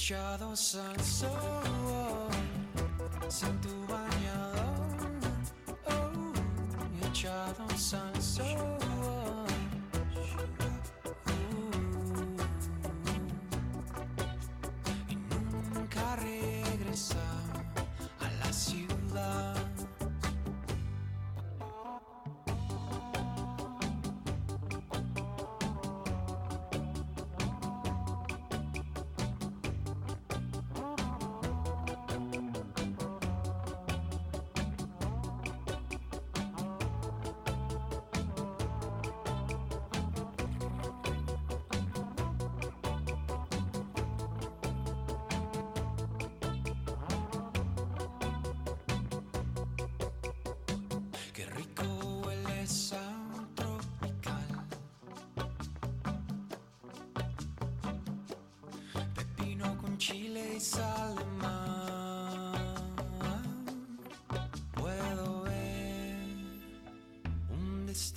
[0.09, 1.29] Echados al sol
[3.27, 4.97] sin tu bañador
[5.85, 8.88] oh, echados al sol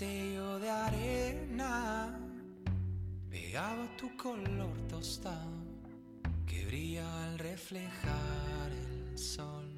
[0.03, 2.19] destello de arena
[3.31, 5.63] pegado a tu color tostado
[6.45, 9.69] que brilla al reflejar el sol.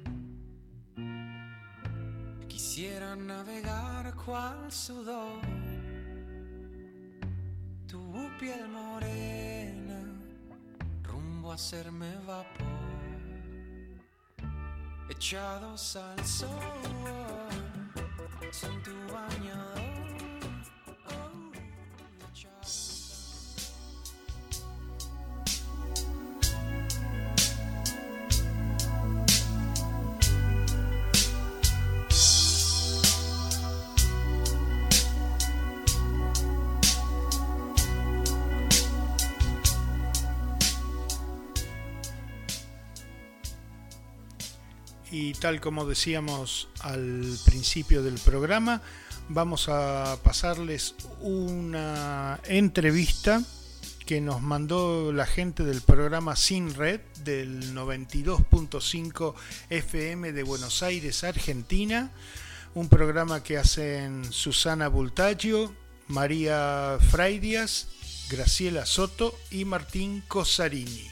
[2.47, 5.41] Quisiera navegar cual sudor,
[7.87, 10.01] tu piel morena,
[11.03, 12.65] rumbo a hacerme vapor,
[15.09, 16.49] echados al sol,
[18.51, 19.84] son tu bañador.
[45.17, 48.81] Y tal como decíamos al principio del programa,
[49.29, 53.41] vamos a pasarles una entrevista
[54.05, 59.35] que nos mandó la gente del programa Sin Red del 92.5
[59.69, 62.11] FM de Buenos Aires, Argentina.
[62.73, 65.73] Un programa que hacen Susana Bultaggio,
[66.09, 67.87] María Fraidias,
[68.29, 71.09] Graciela Soto y Martín Cosarini.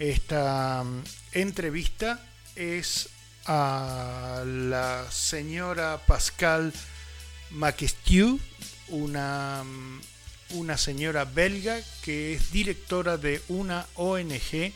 [0.00, 3.10] Esta mm, entrevista es
[3.46, 6.72] a la señora Pascal
[7.50, 8.40] Maquestiu,
[8.88, 9.62] una,
[10.50, 14.72] una señora belga que es directora de una ONG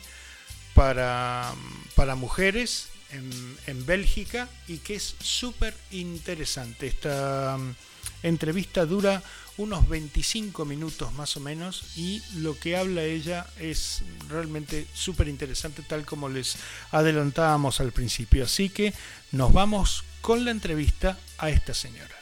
[0.73, 1.53] para,
[1.95, 6.87] para mujeres en, en Bélgica y que es súper interesante.
[6.87, 7.75] Esta mm,
[8.23, 9.21] entrevista dura
[9.57, 15.83] unos 25 minutos más o menos y lo que habla ella es realmente súper interesante
[15.83, 16.57] tal como les
[16.91, 18.45] adelantábamos al principio.
[18.45, 18.93] Así que
[19.31, 22.15] nos vamos con la entrevista a esta señora.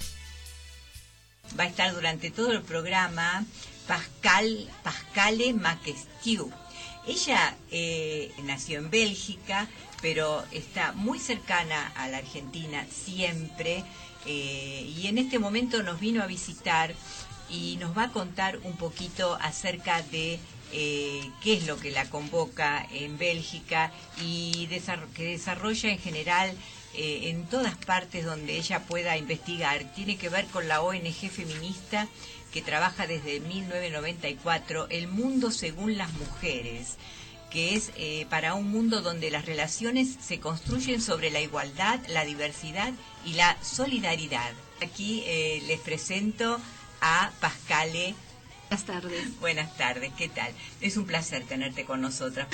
[1.59, 3.45] va a estar durante todo el programa
[3.87, 6.51] Pascal, Pascale Maquestiu.
[7.07, 9.67] Ella eh, nació en Bélgica,
[10.01, 13.83] pero está muy cercana a la Argentina siempre
[14.25, 16.93] eh, y en este momento nos vino a visitar
[17.49, 20.39] y nos va a contar un poquito acerca de
[20.71, 24.67] eh, qué es lo que la convoca en Bélgica y
[25.15, 26.55] que desarrolla en general
[26.93, 29.91] eh, en todas partes donde ella pueda investigar.
[29.95, 32.07] Tiene que ver con la ONG feminista
[32.51, 36.97] que trabaja desde 1994, El Mundo según las Mujeres
[37.49, 42.25] que es eh, para un mundo donde las relaciones se construyen sobre la igualdad, la
[42.25, 42.93] diversidad
[43.25, 44.53] y la solidaridad.
[44.81, 46.59] Aquí eh, les presento
[47.01, 48.15] a Pascale.
[48.69, 49.39] Buenas tardes.
[49.39, 50.53] Buenas tardes, ¿qué tal?
[50.79, 52.47] Es un placer tenerte con nosotras.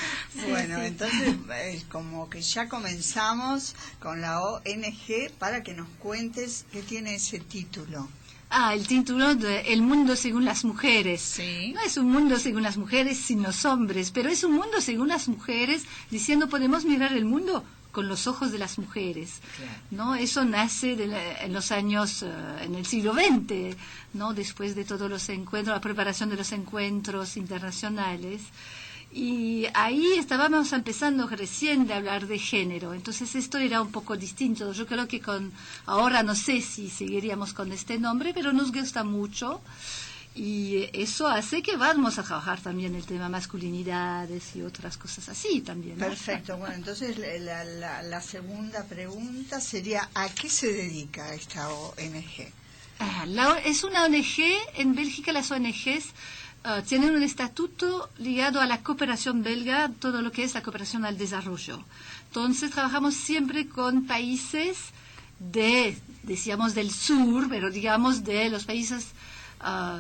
[0.50, 6.82] Bueno, entonces eh, como que ya comenzamos con la ONG para que nos cuentes qué
[6.82, 8.08] tiene ese título.
[8.50, 11.22] Ah, el título de El mundo según las mujeres.
[11.22, 11.72] Sí.
[11.74, 15.08] No es un mundo según las mujeres sin los hombres, pero es un mundo según
[15.10, 19.40] las mujeres diciendo podemos mirar el mundo con los ojos de las mujeres.
[19.58, 19.72] Claro.
[19.92, 20.16] ¿no?
[20.16, 22.30] Eso nace de la- en los años, eh,
[22.62, 23.76] en el siglo XX,
[24.14, 24.34] ¿no?
[24.34, 28.42] después de todos los encuentros, la preparación de los encuentros internacionales.
[29.18, 34.74] Y ahí estábamos empezando recién de hablar de género, entonces esto era un poco distinto.
[34.74, 35.54] Yo creo que con
[35.86, 39.62] ahora no sé si seguiríamos con este nombre, pero nos gusta mucho
[40.36, 45.62] y eso hace que vamos a trabajar también el tema masculinidades y otras cosas así
[45.62, 45.98] también.
[45.98, 46.08] ¿no?
[46.08, 52.52] Perfecto, bueno, entonces la, la- la segunda pregunta sería ¿a qué se dedica esta ONG?
[53.00, 54.42] Ah, la- es una ONG,
[54.76, 56.08] en Bélgica las ONGs
[56.66, 61.06] ah, tienen un estatuto ligado a la cooperación belga, todo lo que es la cooperación
[61.06, 61.80] al desarrollo.
[62.28, 64.78] Entonces trabajamos siempre con países
[65.40, 69.08] de, decíamos del sur, pero digamos de los países,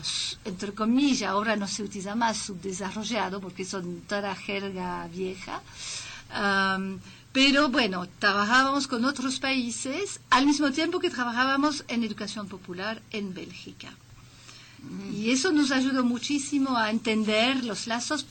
[0.01, 5.61] s- entre comillas, ahora no se utiliza más subdesarrollado porque son toda jerga vieja.
[6.31, 6.99] Am,
[7.31, 13.33] pero bueno, trabajábamos con otros países al mismo tiempo que trabajábamos en educación popular en
[13.33, 13.91] Bélgica.
[15.13, 18.25] Y eso nos ayudó muchísimo a entender los lazos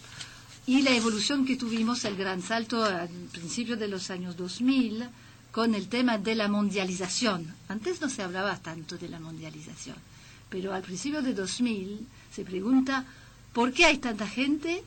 [0.66, 5.04] y la evolución que tuvimos, el gran salto al principio de los años 2000
[5.52, 7.54] con el tema de la mundialización.
[7.68, 9.96] Antes no se hablaba tanto de la mundialización,
[10.48, 13.04] pero al principio de 2000 se pregunta
[13.52, 14.82] por qué hay tanta gente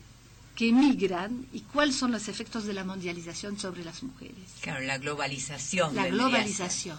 [0.55, 4.35] que emigran y cuáles son los efectos de la mundialización sobre las mujeres.
[4.61, 5.95] Claro, la globalización.
[5.95, 6.97] La globalización.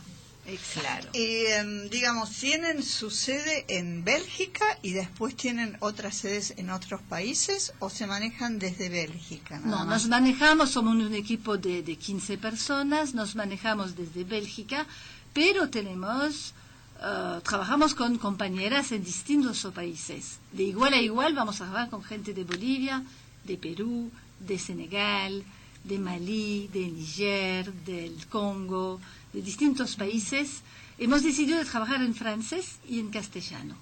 [0.73, 1.09] Claro.
[1.13, 7.03] Y em, digamos, tienen su sede en Bélgica y después tienen otras sedes en otros
[7.03, 9.59] países o se manejan desde Bélgica.
[9.59, 9.87] No, más?
[9.87, 14.87] nos manejamos, somos un equipo de, de 15 personas, nos manejamos desde Bélgica,
[15.35, 16.55] pero tenemos
[17.01, 20.41] eh, trabajamos con compañeras en distintos países.
[20.53, 23.05] De igual a igual vamos a trabajar con gente de Bolivia,
[23.45, 25.45] de Perú, de Senegal,
[25.85, 29.01] de Malí, de Niger, del Congo,
[29.39, 30.63] de distintos países.
[30.99, 33.77] Hemos decidido de trabajar en francés y en castellano,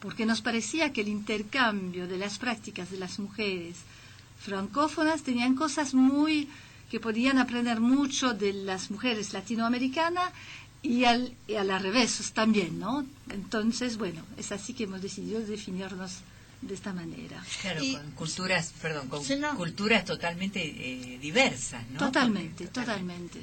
[0.00, 3.76] porque nos parecía que el intercambio de las prácticas de las mujeres
[4.40, 6.48] francófonas tenían cosas muy
[6.90, 10.32] que podían aprender mucho de las mujeres latinoamericanas
[10.82, 13.06] y al, y a la revés también, ¿no?
[13.30, 16.12] Entonces, bueno, es así que hemos decidido definirnos
[16.62, 17.44] de esta manera.
[17.62, 19.54] Claro, Y- con culturas, perdón, con Sí, no.
[19.56, 21.98] culturas totalmente eh, diversas, ¿no?
[21.98, 23.40] Totalmente, totalmente.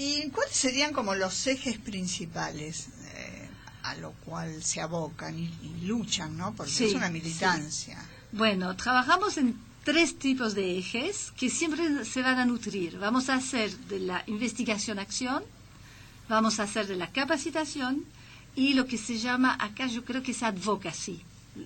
[0.00, 3.48] ¿Y cuáles serían como los ejes principales eh,
[3.82, 6.54] a lo cual se abocan y, y luchan, ¿no?
[6.54, 7.98] Porque Sí, es una militancia.
[8.30, 12.96] Bueno, trabajamos en tres tipos de ejes que siempre se van a nutrir.
[12.98, 15.42] Vamos a hacer de la investigación-acción,
[16.28, 18.04] vamos a hacer de la capacitación
[18.54, 21.22] y lo que se llama acá yo creo que es advocacy.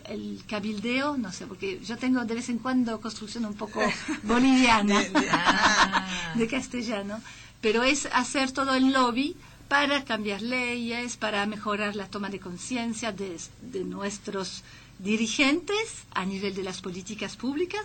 [0.06, 3.82] El cabildeo, no sé, porque yo tengo de vez en cuando construcción un poco
[4.22, 6.32] boliviana De- de- Ah.
[6.34, 7.20] de castellano,
[7.62, 9.36] pero es hacer todo el lobby
[9.68, 14.62] para cambiar leyes, para mejorar la toma de conciencia de, de nuestros
[14.98, 17.80] dirigentes a nivel de las políticas públicas,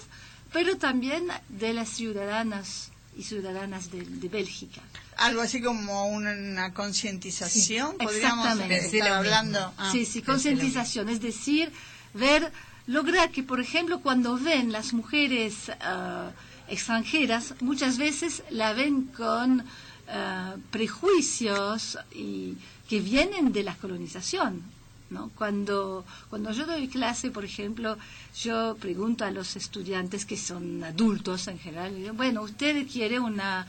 [0.52, 4.82] pero también de las ciudadanas y ciudadanas de, de Bélgica.
[5.16, 8.98] Algo así como una concientización, podríamos exactamente.
[8.98, 9.74] estar hablando.
[9.78, 11.72] Ah, sí, sí, concientización, es decir,
[12.14, 12.52] ver,
[12.86, 16.32] lograr que, por ejemplo, cuando ven las mujeres ah,
[16.70, 19.64] extranjeras, muchas veces la ven con
[20.10, 22.56] ah, prejuicios y
[22.88, 24.62] que vienen de la colonización.
[25.10, 25.32] ¿no?
[25.36, 27.98] Cuando, cuando yo doy clase, por ejemplo,
[28.36, 33.66] yo pregunto a los estudiantes que son adultos en general, bueno, usted quiere una,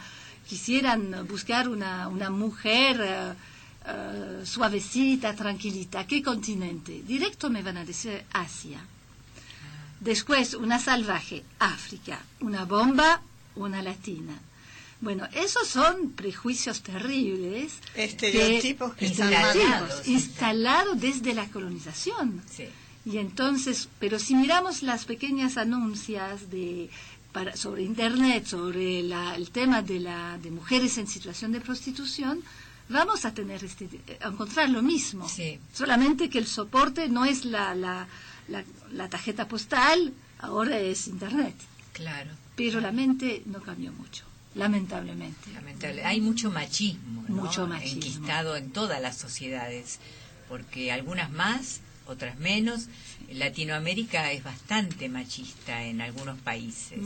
[0.49, 3.32] quisieran buscar una, una mujer eh,
[3.86, 7.03] eh, suavecita, tranquilita, ¿qué continente?
[7.07, 8.80] Directo me van a decir Asia.
[10.01, 12.20] Después una salvaje, África.
[12.40, 13.22] Una bomba,
[13.57, 14.34] una latina.
[15.01, 17.74] Bueno, esos son prejuicios terribles.
[17.94, 20.09] Estereotipos que están Instalados.
[20.09, 22.42] instalados desde la colonización.
[22.51, 22.64] Sí.
[23.05, 26.90] Y entonces, pero si miramos las pequeñas anuncias de
[27.32, 32.40] para, sobre internet, sobre la- el tema de la de mujeres en situación de prostitución,
[32.88, 33.88] vamos a tener este
[34.22, 35.28] a encontrar lo mismo.
[35.28, 35.59] Sí.
[35.72, 38.09] Solamente que el soporte no es la, la,
[38.49, 41.55] la, la tarjeta postal, ahora es internet.
[41.92, 42.30] Claro.
[42.57, 44.24] Pero la mente no cambió mucho,
[44.55, 45.53] lamentablemente.
[45.53, 46.05] Lamentable.
[46.05, 47.42] Hay mucho machismo, ¿no?
[47.42, 47.96] Mucho machismo.
[47.96, 49.99] enquistado en todas las sociedades,
[50.49, 52.86] porque algunas más, otras menos.
[53.30, 57.01] Latinoamérica es bastante machista en algunos países.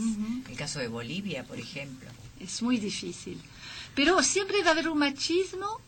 [0.48, 2.08] El caso de Bolivia, por ejemplo.
[2.38, 3.40] Es muy difícil.
[3.94, 5.80] Pero siempre va a haber un machismo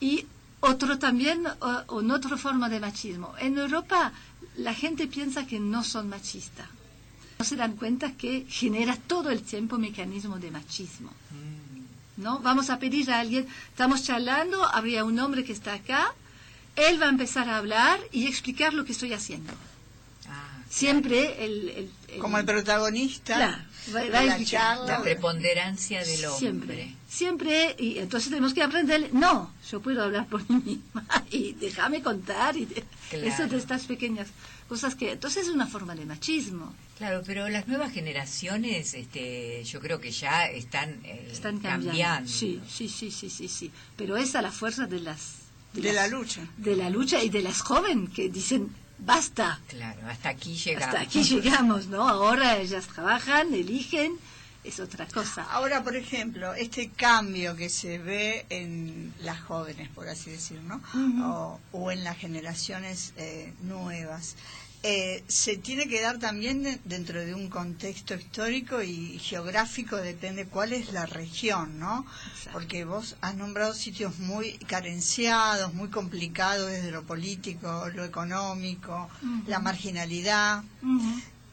[0.00, 0.26] y
[0.60, 3.34] otro también, o, o en otra forma de machismo.
[3.38, 4.12] En Europa
[4.56, 6.66] la gente piensa que no son machistas.
[7.38, 11.10] No se dan cuenta que genera todo el tiempo mecanismo de machismo.
[12.16, 12.40] ¿No?
[12.40, 16.12] Vamos a pedir a alguien, estamos charlando, habría un hombre que está acá,
[16.74, 19.52] él va a empezar a hablar y explicar lo que estoy haciendo.
[20.28, 21.68] Ah, Siempre el...
[21.68, 23.62] el- el- Como el protagonista Claro,
[23.92, 24.44] la explicar.
[24.46, 24.86] charla.
[24.98, 26.38] la preponderancia del hombre.
[26.38, 31.52] Siempre, siempre, y entonces tenemos que aprender, no, yo puedo hablar por mí misma y
[31.54, 33.26] déjame contar y de- Claro.
[33.26, 34.28] eso de estas pequeñas
[34.68, 39.80] cosas que, entonces es una forma de machismo, Claro, pero las nuevas generaciones, este, yo
[39.80, 42.28] creo que ya están, eh, están cambiando.
[42.28, 45.36] Sí, sí, sí, sí, sí, sí, pero es a la fuerza de las...
[45.72, 46.40] De las- la lucha.
[46.56, 48.68] De la lucha y de las jóvenes que dicen,
[48.98, 50.88] basta, Claro, hasta aquí llegamos.
[50.88, 52.08] hasta aquí llegamos, ¿no?
[52.08, 54.16] Ahora ellas trabajan, eligen,
[54.64, 55.44] es otra cosa.
[55.50, 60.80] Ahora, por ejemplo, este cambio que se ve en las jóvenes, por así decir, ¿no?
[61.24, 64.34] o, o en las generaciones eh, nuevas,
[64.84, 70.46] eh, se tiene que dar también de- dentro de un contexto histórico y geográfico, depende
[70.46, 72.06] cuál es la región, ¿no?
[72.28, 72.50] Exacto.
[72.52, 79.08] Porque vos has nombrado sitios muy carenciados, muy complicados desde lo político, lo económico,
[79.46, 80.62] la marginalidad.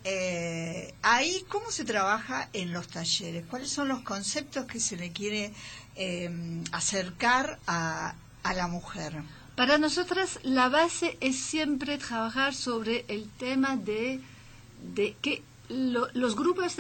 [0.08, 3.44] Eh, ahí, ¿cómo se trabaja en los talleres?
[3.50, 5.52] ¿Cuáles son los conceptos que se le quiere
[5.96, 6.30] eh,
[6.72, 8.14] acercar a,
[8.44, 9.14] a la mujer?
[9.56, 14.20] Para nosotras la base es siempre trabajar sobre el tema de,
[14.94, 16.76] de que lo- los grupos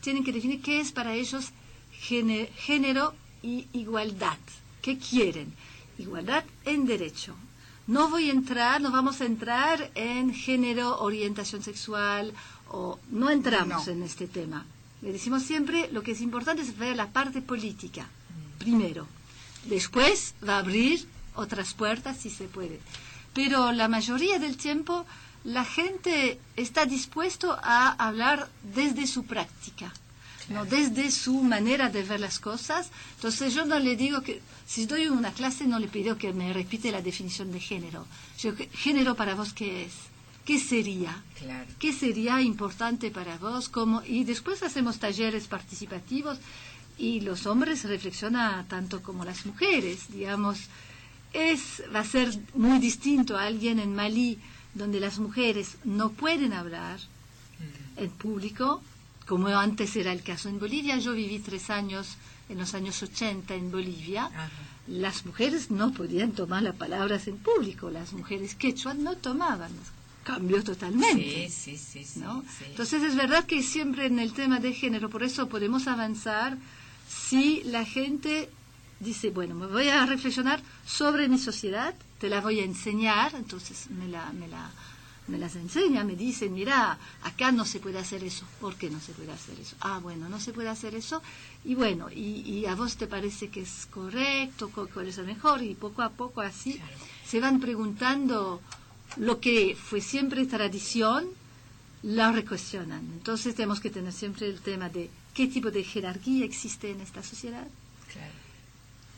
[0.00, 1.50] tienen que definir qué es para ellos
[2.00, 4.38] género y igualdad.
[4.82, 5.52] ¿Qué quieren?
[5.98, 7.34] Igualdad en derecho.
[7.86, 12.32] No voy a entrar, no vamos a entrar en género, orientación sexual,
[12.70, 13.92] o no entramos No.
[13.92, 14.64] en este tema.
[15.02, 18.08] Le decimos siempre lo que es importante es ver la parte política,
[18.58, 19.06] primero.
[19.66, 22.80] Después va a abrir otras puertas si se puede.
[23.32, 25.04] Pero la mayoría del tiempo
[25.44, 29.92] la gente está dispuesto a hablar desde su práctica,
[30.48, 32.90] no desde su manera de ver las cosas.
[33.16, 36.52] Entonces yo no le digo que si doy una clase no le pido que me
[36.52, 38.06] repite la definición de género.
[38.38, 39.92] Yo, ¿qué- género para vos qué es?
[40.46, 41.22] ¿Qué sería?
[41.38, 41.66] Claro.
[41.78, 43.68] ¿Qué sería importante para vos?
[43.70, 44.02] ¿Cómo?
[44.06, 46.38] Y después hacemos talleres participativos
[46.98, 50.58] y los hombres reflexionan tanto como las mujeres, digamos.
[51.34, 54.38] Es, va a ser muy distinto a alguien en Malí
[54.74, 56.98] donde las mujeres no pueden hablar
[57.96, 58.82] en público,
[59.26, 60.98] como antes era el caso en Bolivia.
[60.98, 62.16] Yo viví tres años,
[62.48, 64.26] en los años 80 en Bolivia.
[64.26, 64.50] Ajá.
[64.86, 69.72] Las mujeres no podían tomar las palabras en público, las mujeres quechua no tomaban.
[70.24, 71.48] Cambió totalmente.
[71.48, 72.42] Sí, sí, sí, sí, ¿no?
[72.42, 72.64] sí.
[72.66, 76.58] Entonces es verdad que siempre en el tema de género, por eso podemos avanzar
[77.08, 78.50] si la gente
[79.04, 83.90] dice, bueno, me voy a reflexionar sobre mi sociedad, te la voy a enseñar, entonces
[83.90, 84.70] me, la, me, la,
[85.28, 89.00] me las enseña, me dicen, mira, acá no se puede hacer eso, ¿por qué no
[89.00, 89.76] se puede hacer eso?
[89.80, 91.22] Ah, bueno, no se puede hacer eso,
[91.64, 95.24] y bueno, y, y a vos te parece que es correcto, cu- cuál es lo
[95.24, 96.80] mejor, y poco a poco así
[97.26, 98.60] se van preguntando
[99.18, 101.26] lo que fue siempre tradición,
[102.02, 103.00] la recuestionan.
[103.14, 107.22] Entonces tenemos que tener siempre el tema de qué tipo de jerarquía existe en esta
[107.22, 107.66] sociedad,
[108.12, 108.43] Claro.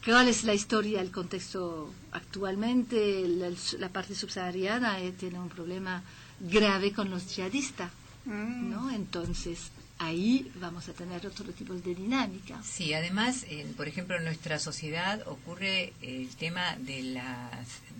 [0.06, 3.26] Cuál es la historia, el contexto actualmente.
[3.28, 6.02] La, la parte subsahariana eh, tiene un problema
[6.40, 7.90] grave con los yihadistas,
[8.24, 8.90] ¿no?
[8.90, 12.62] Entonces ahí vamos a tener otro tipo de dinámica.
[12.62, 17.50] Sí, además, en- por ejemplo, en nuestra sociedad ocurre el tema de la,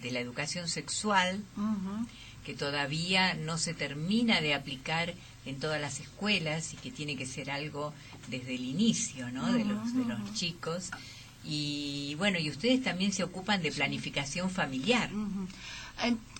[0.02, 1.42] de la educación sexual
[2.44, 5.14] que todavía no se termina de aplicar
[5.46, 7.92] en todas las escuelas y que tiene que ser algo
[8.28, 9.52] desde el inicio, ¿no?
[9.52, 10.90] De los, de los chicos.
[11.48, 15.10] Y bueno, y ustedes también se ocupan de planificación familiar.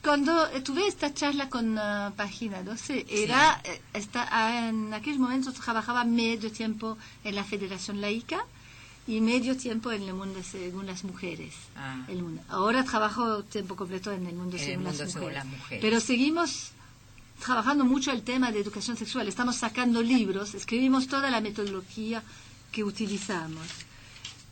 [0.03, 5.55] Cuando tuve esta charla con ah, Página 12, era, eh, esta- ah, en aquellos momentos
[5.55, 8.45] trabajaba medio tiempo en la Federación Laica
[9.09, 11.55] y medio tiempo en el mundo según las mujeres.
[11.77, 12.05] Ah.
[12.09, 12.43] El mundo.
[12.49, 15.45] Ahora trabajo tiempo completo en el mundo, En el según, mundo las según mujeres.
[15.45, 15.83] las mujeres.
[15.83, 16.71] Pero seguimos
[17.45, 19.27] trabajando mucho el tema de educación sexual.
[19.27, 22.23] Estamos sacando libros, escribimos toda la metodología
[22.71, 23.67] que utilizamos.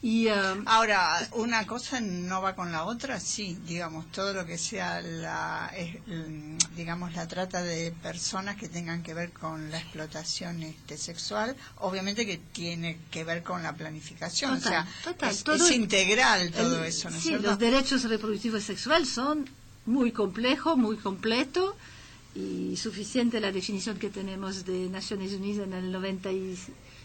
[0.06, 4.58] Y, ah, Ahora, una cosa no va con la otra, sí, digamos, todo lo que
[4.58, 9.78] sea la, es, mm, digamos, la trata de personas que tengan que ver con la
[9.78, 15.30] explotación este, sexual, obviamente que tiene que ver con la planificación, Total, o sea, total,
[15.30, 17.46] es, todo es es- integral todo El- eso, ¿no es sí, cierto?
[17.48, 19.48] los derechos reproductivos sexuales son
[19.86, 21.74] muy complejos, muy completo
[22.34, 25.92] y suficiente la definición que tenemos de Naciones Unidas en el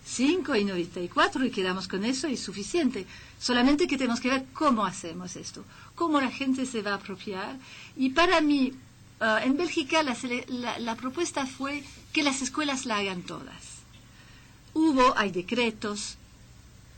[0.09, 3.05] 95 y 94 y quedamos con eso y suficiente.
[3.39, 5.63] Solamente que tenemos que ver cómo hacemos esto,
[5.95, 7.57] cómo la gente se va a apropiar.
[7.95, 8.73] Y para mí,
[9.19, 10.15] ah, en Bélgica la,
[10.79, 13.79] la- propuesta fue que las escuelas la hagan todas.
[14.73, 16.17] Hubo, hay decretos,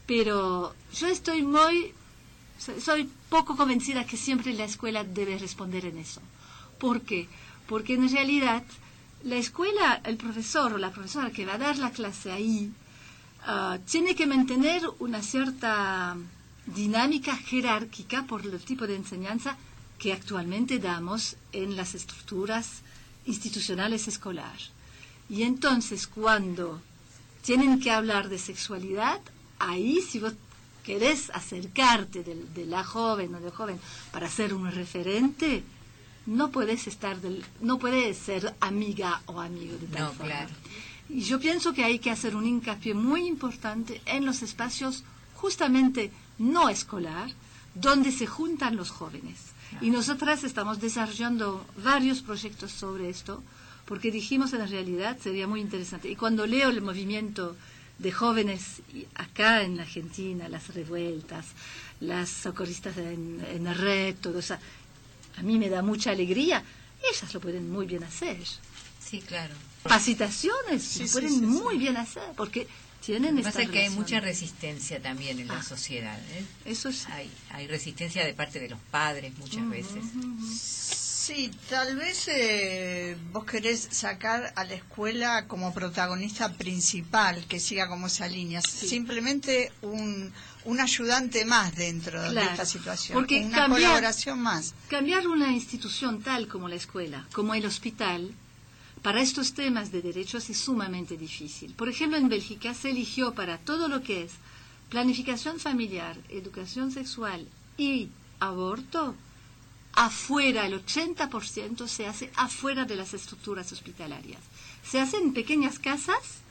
[0.08, 1.94] pero yo estoy muy
[2.60, 6.22] So- soy poco convencida que siempre la escuela debe responder en eso.
[6.80, 7.28] ¿Por qué?
[7.68, 8.64] Porque en realidad
[9.24, 12.72] la escuela, el profesor o la profesora que va a dar la clase ahí,
[13.46, 16.16] ah, tiene que mantener una cierta
[16.66, 19.58] dinámica jerárquica por el tipo de enseñanza
[19.98, 22.82] que actualmente damos en las estructuras
[23.26, 24.72] institucionales escolares.
[25.30, 26.82] Y entonces cuando
[27.44, 29.20] tienen que hablar de sexualidad,
[29.60, 30.34] ahí si vos
[30.84, 33.80] querés acercarte del- de, la joven o del joven
[34.12, 35.64] para ser un referente,
[36.26, 40.26] no puedes estar del, no puedes ser amiga o amigo de tal No, forma.
[40.32, 40.50] claro.
[41.14, 45.04] Y yo pienso que hay que hacer un hincapié muy importante en los espacios
[45.36, 47.30] justamente no escolar,
[47.76, 49.38] donde se juntan los jóvenes.
[49.82, 53.44] Y nosotras estamos desarrollando varios proyectos sobre esto,
[53.86, 56.10] porque dijimos en realidad sería muy interesante.
[56.10, 57.58] Y cuando leo el movimiento
[57.98, 58.82] de jóvenes
[59.16, 61.46] acá en Argentina, las revueltas,
[62.00, 64.56] las socorristas en, en la red, todo eso,
[65.38, 66.64] a mí me da mucha alegría.
[67.12, 68.38] Ellas lo pueden muy bien hacer
[69.00, 69.54] Sí, claro.
[69.84, 71.46] Capacitaciones Sí, lo pueden sí, sí.
[71.46, 72.68] muy bien hacer porque
[73.06, 75.64] tienen Lo que esta pasa es que hay mucha resistencia también en la Ah.
[75.64, 76.20] sociedad.
[76.34, 76.46] ¿eh?
[76.66, 80.04] eso es Hay, hay resistencia de parte de los padres muchas veces.
[80.56, 87.88] Sí, tal vez eh, vos querés sacar a la escuela como protagonista principal, que siga
[87.88, 88.60] como esa línea.
[88.62, 90.34] Simplemente un,
[90.66, 93.16] un ayudante más dentro de Claro, esta situación.
[93.16, 94.74] porque una cambiar- colaboración más.
[94.90, 98.34] cambiar una institución tal como la escuela como el hospital
[99.02, 103.58] para estos temas de derechos es sumamente difícil por ejemplo en Bélgica se eligió para
[103.58, 104.34] todo lo que es
[104.90, 107.48] planificación familiar educación sexual
[107.78, 108.10] y
[108.42, 109.16] aborto,
[109.94, 114.42] afuera, el 80% se hace afuera de las estructuras hospitalarias.
[114.84, 116.42] Se hace en pequeñas casas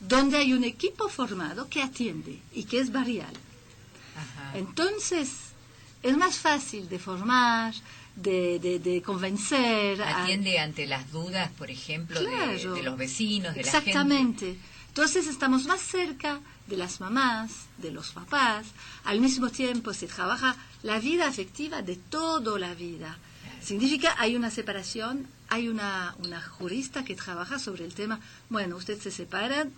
[0.00, 3.34] donde hay un equipo formado que atiende y que es barrial.
[4.16, 4.56] Ajá.
[4.56, 5.30] Entonces,
[6.02, 7.74] es más fácil de formar,
[8.22, 10.02] de, de- de convencer.
[10.02, 12.74] a- Atiende ante las dudas, por ejemplo, de- Claro.
[12.74, 13.78] de, los vecinos, de la gente.
[13.90, 14.56] Exactamente.
[14.88, 18.66] Entonces estamos más cerca de las mamás, de los papás.
[19.04, 23.16] Al mismo tiempo se trabaja la vida afectiva de toda la vida.
[23.62, 28.18] Significa hay una separación, hay una, una jurista que trabaja sobre el tema.
[28.48, 29.72] Bueno, ustedes se separan,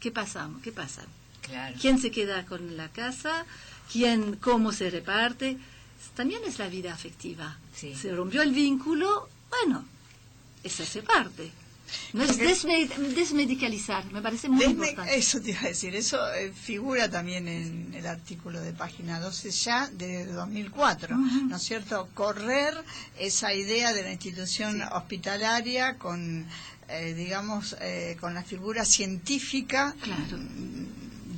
[0.00, 0.48] ¿qué pasa?
[0.62, 1.02] ¿Qué pasa?
[1.42, 1.76] Claro.
[1.80, 3.46] ¿Quién se queda con la casa?
[3.92, 5.58] ¿Quién, cómo se reparte?
[6.16, 7.58] También es la vida afectiva.
[7.74, 7.94] Sí.
[7.94, 9.84] Se rompió el vínculo, bueno,
[10.64, 11.52] esa hace parte.
[12.14, 15.16] No es Porque- desme- desmedicalizar, me parece muy Desme- importante.
[15.16, 19.50] eso te iba a decir, eso eh, figura también en el artículo de página 12
[19.52, 22.08] ya de 2004, ¿no es cierto?
[22.14, 22.74] Correr
[23.20, 26.46] esa idea de la institución hospitalaria con,
[26.88, 30.38] eh, digamos, eh, con la figura científica Claro.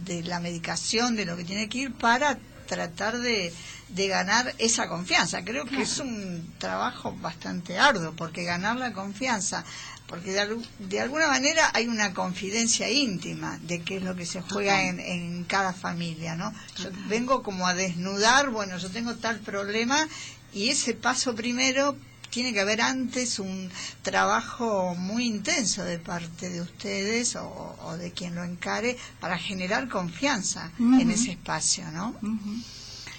[0.07, 2.39] de la medicación, de lo que tiene que ir para
[2.69, 3.53] tratar de,
[3.89, 5.45] de ganar esa confianza.
[5.45, 9.65] Creo que es un trabajo bastante arduo, porque ganar la confianza,
[10.07, 14.43] porque de, de alguna manera hay una confidencia íntima de qué es lo que se
[14.43, 16.55] juega en, en cada familia, ¿no?
[16.77, 20.07] Yo vengo como a desnudar, bueno, yo tengo tal problema
[20.53, 21.97] y ese paso primero
[22.31, 23.71] tiene que haber antes un
[24.03, 29.89] trabajo muy intenso de parte de ustedes o, o de quien lo encare para generar
[29.89, 32.15] confianza en ese espacio, ¿no?
[32.23, 32.55] Ujú.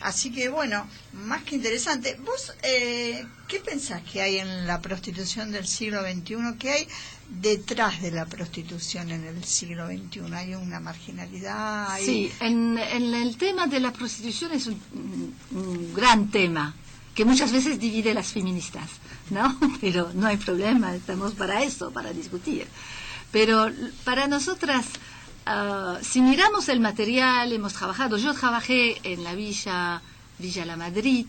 [0.01, 2.17] Así que bueno, más que interesante.
[2.25, 6.35] ¿Vos eh, qué pensás que hay en la prostitución del siglo XXI?
[6.57, 6.87] ¿Qué hay
[7.29, 10.21] detrás de la prostitución en el siglo XXI?
[10.33, 11.91] ¿Hay una marginalidad?
[11.91, 14.81] ¿Hay- Sí, en, en el tema de la prostitución es un,
[15.51, 16.73] un gran tema
[17.19, 18.89] que muchas veces divide a las feministas,
[19.29, 19.59] ¿no?
[19.81, 22.65] Pero no hay problema, estamos para eso, para discutir.
[23.29, 23.69] Pero
[24.05, 24.85] para nosotras,
[25.45, 30.01] ah, si miramos el material, hemos trabajado, yo trabajé en la villa,
[30.37, 31.25] Villa La Madrid,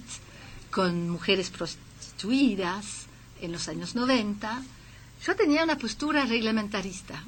[0.70, 3.06] con mujeres prostituidas
[3.40, 4.62] en los años 90,
[5.26, 7.24] yo tenía una postura reglamentarista.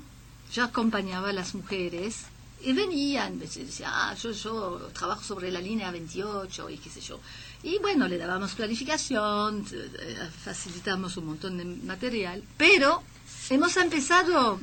[0.52, 2.26] Yo acompañaba a las mujeres
[2.64, 7.18] y venían, decían, ah, yo, yo trabajo sobre la línea 28 y qué sé yo.
[7.62, 13.02] Y bueno, le dábamos planificación, eh, facilitamos un montón de material, pero
[13.50, 14.58] hemos empezado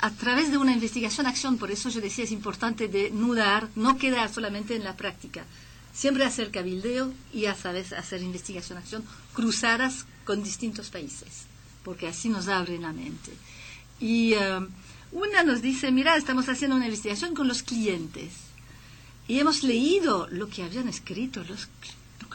[0.00, 4.76] a través de una investigación-acción, por eso yo decía es importante denudar, no quedar solamente
[4.76, 5.44] en la práctica,
[5.94, 11.46] siempre hacer cabildeo y a sabes hacer investigación-acción cruzadas con distintos países,
[11.82, 13.32] porque así nos abren la mente.
[14.00, 14.60] Y eh,
[15.12, 18.32] una nos dice, mira, estamos haciendo una investigación con los clientes
[19.26, 21.68] y hemos leído lo que habían escrito, los,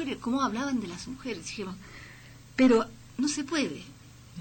[0.04, 1.46] creo, cómo hablaban de las mujeres.
[1.46, 1.76] Dijimos,
[2.56, 2.86] pero
[3.18, 3.84] no se puede.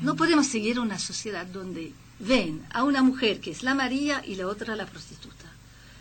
[0.03, 4.37] No podemos seguir una sociedad donde ven a una mujer que es la María y
[4.37, 5.47] la otra la prostituta.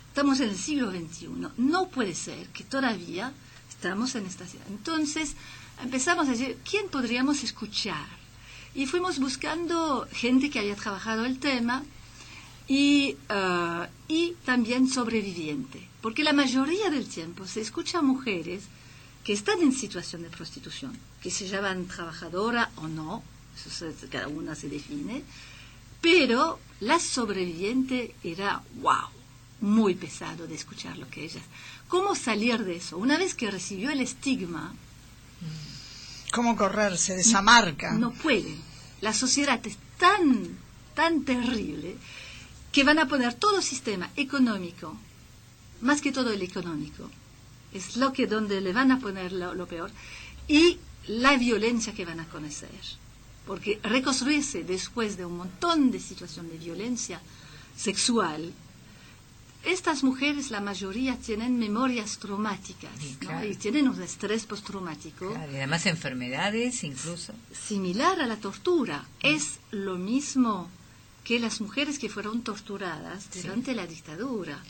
[0.08, 1.28] Estamos en el siglo XXI.
[1.56, 3.32] No puede ser que todavía
[3.68, 4.66] estamos en esta ciudad.
[4.68, 5.34] Entonces
[5.82, 8.06] empezamos a decir, ¿quién podríamos escuchar?
[8.74, 11.82] Y fuimos buscando gente que había trabajado el tema
[12.68, 15.88] y, ah, y también sobreviviente.
[16.00, 18.64] Porque la mayoría del tiempo se escucha a mujeres
[19.28, 23.22] que están en situación de prostitución, que se llaman trabajadora o no,
[23.54, 25.22] eso cada una se define,
[26.00, 29.10] pero la sobreviviente era, wow,
[29.60, 31.42] muy pesado de escuchar lo que ellas.
[31.88, 32.96] ¿Cómo salir de eso?
[32.96, 34.74] Una vez que recibió el estigma,
[36.32, 37.92] ¿Cómo correrse de esa marca?
[37.92, 38.58] no pueden.
[39.02, 40.56] La sociedad es tan,
[40.94, 41.98] tan terrible
[42.72, 44.96] que van a poner todo sistema económico,
[45.82, 47.10] más que todo el económico,
[47.72, 49.90] es lo que donde le van a poner lo, lo peor,
[50.46, 52.70] y la violencia que van a conocer.
[53.46, 57.20] Porque reconstruirse después de un montón de situaciones de violencia
[57.76, 58.52] sexual,
[59.64, 63.28] estas mujeres, la mayoría, tienen memorias traumáticas Sí, ¿no?
[63.28, 63.46] claro.
[63.48, 67.32] y tienen un estrés postraumático Claro, y además enfermedades incluso.
[67.66, 69.04] similar a la tortura.
[69.20, 70.70] Es lo mismo
[71.24, 73.42] que las mujeres que fueron torturadas Sí.
[73.42, 74.62] durante la dictadura.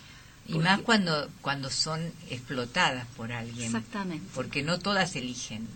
[0.48, 3.66] Y Porque- más cuando, cuando son explotadas por alguien.
[3.66, 4.26] Exactamente.
[4.34, 5.68] Porque no todas eligen.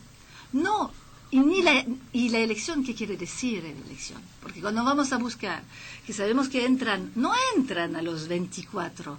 [0.53, 0.93] No,
[1.31, 4.21] y, ni la, y la elección, ¿qué quiere decir la elección?
[4.41, 5.63] Porque cuando vamos a buscar,
[6.07, 9.19] que sabemos que entran, no entran a los 24,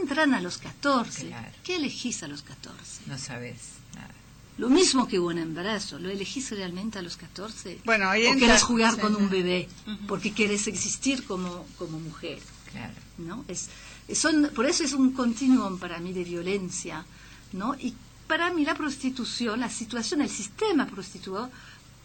[0.00, 1.26] entran a los 14.
[1.28, 1.48] Claro.
[1.62, 3.02] ¿Qué elegís a los 14?
[3.06, 3.56] No sabes
[3.94, 4.08] nada.
[4.56, 7.80] Lo mismo que un embarazo, ¿lo elegís realmente a los 14?
[7.84, 9.68] Bueno, ahí ¿O querés jugar con un bebé?
[10.06, 12.38] Porque quieres existir como, como mujer.
[12.70, 12.94] Claro.
[13.18, 13.44] ¿no?
[13.48, 13.68] Es,
[14.12, 17.04] son, por eso es un continuum para mí de violencia,
[17.52, 17.74] ¿no?
[17.76, 17.94] Y
[18.26, 21.48] para mí la prostitución, la situación, el sistema prostitu-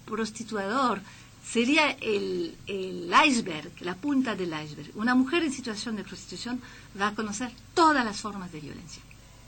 [0.06, 1.02] prostituador
[1.46, 4.92] sería el, el iceberg, la punta del iceberg.
[4.96, 6.62] Una mujer en situación de prostitución
[7.00, 9.02] va a conocer todas las formas de violencia,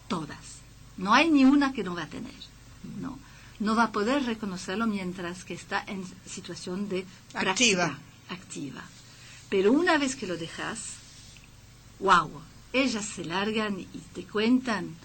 [0.08, 0.62] todas.
[0.97, 2.34] No hay ni una que no va a tener.
[2.99, 3.20] No,
[3.60, 7.52] no va a poder reconocerlo mientras que está en situación de práctica
[7.86, 7.99] Activa.
[8.30, 8.84] activa.
[9.49, 10.80] Pero una vez que lo dejas,
[12.02, 12.30] wow,
[12.74, 14.95] ellas se largan y te cuentan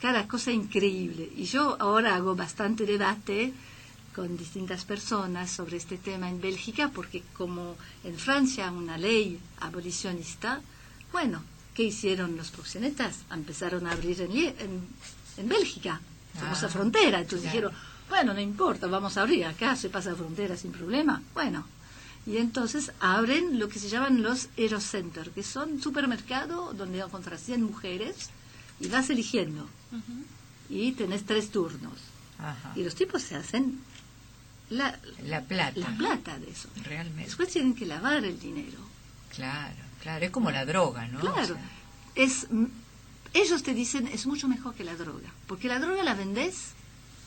[0.00, 1.28] cada cosa increíble.
[1.36, 3.52] Y yo ahora hago bastante debate
[4.14, 10.60] con distintas personas sobre este tema en Bélgica, porque como en Francia una ley abolicionista,
[11.12, 11.42] bueno,
[11.74, 13.20] ¿qué hicieron los proxenetas?
[13.30, 14.86] Empezaron a abrir en, en,
[15.36, 16.00] en Bélgica,
[16.38, 17.68] somos Ah, a frontera, entonces claro.
[17.70, 17.72] dijeron,
[18.08, 21.22] bueno, no importa, vamos a abrir acá, se pasa frontera sin problema.
[21.34, 21.66] Bueno,
[22.28, 27.62] y entonces abren lo que se llaman los Erocenter, que son supermercados donde encuentras 100
[27.62, 28.30] mujeres
[28.80, 29.66] y vas eligiendo.
[30.68, 31.94] Y tenés tres turnos.
[32.38, 32.72] Ajá.
[32.76, 33.80] Y los tipos se hacen
[34.70, 35.80] la, La plata.
[35.80, 36.68] la plata de eso.
[36.84, 37.24] Realmente.
[37.24, 38.78] Después tienen que lavar el dinero.
[39.34, 40.24] Claro, claro.
[40.24, 41.18] Es como la droga, ¿no?
[41.18, 41.46] O Claro.
[41.46, 41.70] sea,
[42.14, 42.66] Es, mm,
[43.32, 46.72] ellos te dicen es mucho mejor que la droga, porque la droga la vendés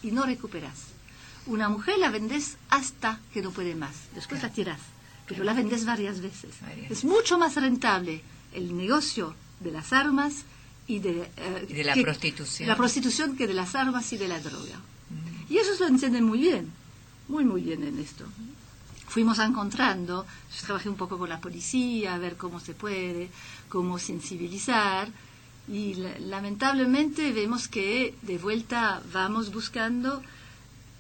[0.04, 0.91] y no recuperas.
[1.48, 4.48] Una mujer la vendés hasta que no puede más, después Claro.
[4.48, 4.80] la tirás,
[5.28, 6.52] pero la vendés varias veces.
[6.62, 8.22] Varias Es mucho más rentable
[8.54, 10.44] el negocio de las armas
[10.88, 12.68] y de, eh, Y de la que- prostitución.
[12.68, 14.78] La prostitución que de las armas y de la droga.
[15.10, 15.52] Mm.
[15.54, 16.72] Y ellos lo entienden muy bien,
[17.28, 18.26] muy, muy bien en esto.
[19.08, 20.26] Fuimos encontrando,
[20.58, 23.30] yo trabajé un poco con la policía, a ver cómo se puede,
[23.68, 25.10] cómo sensibilizar,
[25.68, 30.22] y la- lamentablemente vemos que de vuelta vamos buscando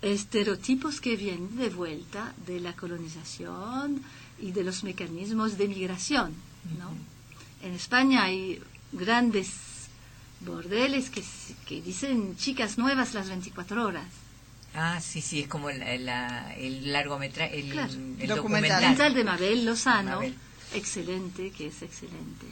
[0.01, 4.01] estereotipos que vienen de vuelta de la colonización
[4.39, 6.33] y de los mecanismos de migración.
[6.79, 6.89] ¿no?
[7.67, 9.49] En España hay grandes
[10.39, 11.23] bordeles que,
[11.67, 14.05] que dicen chicas nuevas las 24 horas.
[14.73, 17.91] Ah, sí, sí, es como la- el largometraje, el, Claro.
[17.93, 18.35] el Documental.
[18.37, 18.81] documental.
[18.83, 20.33] Mental de Mabel Lozano, Mabel.
[20.73, 22.45] excelente, que es excelente.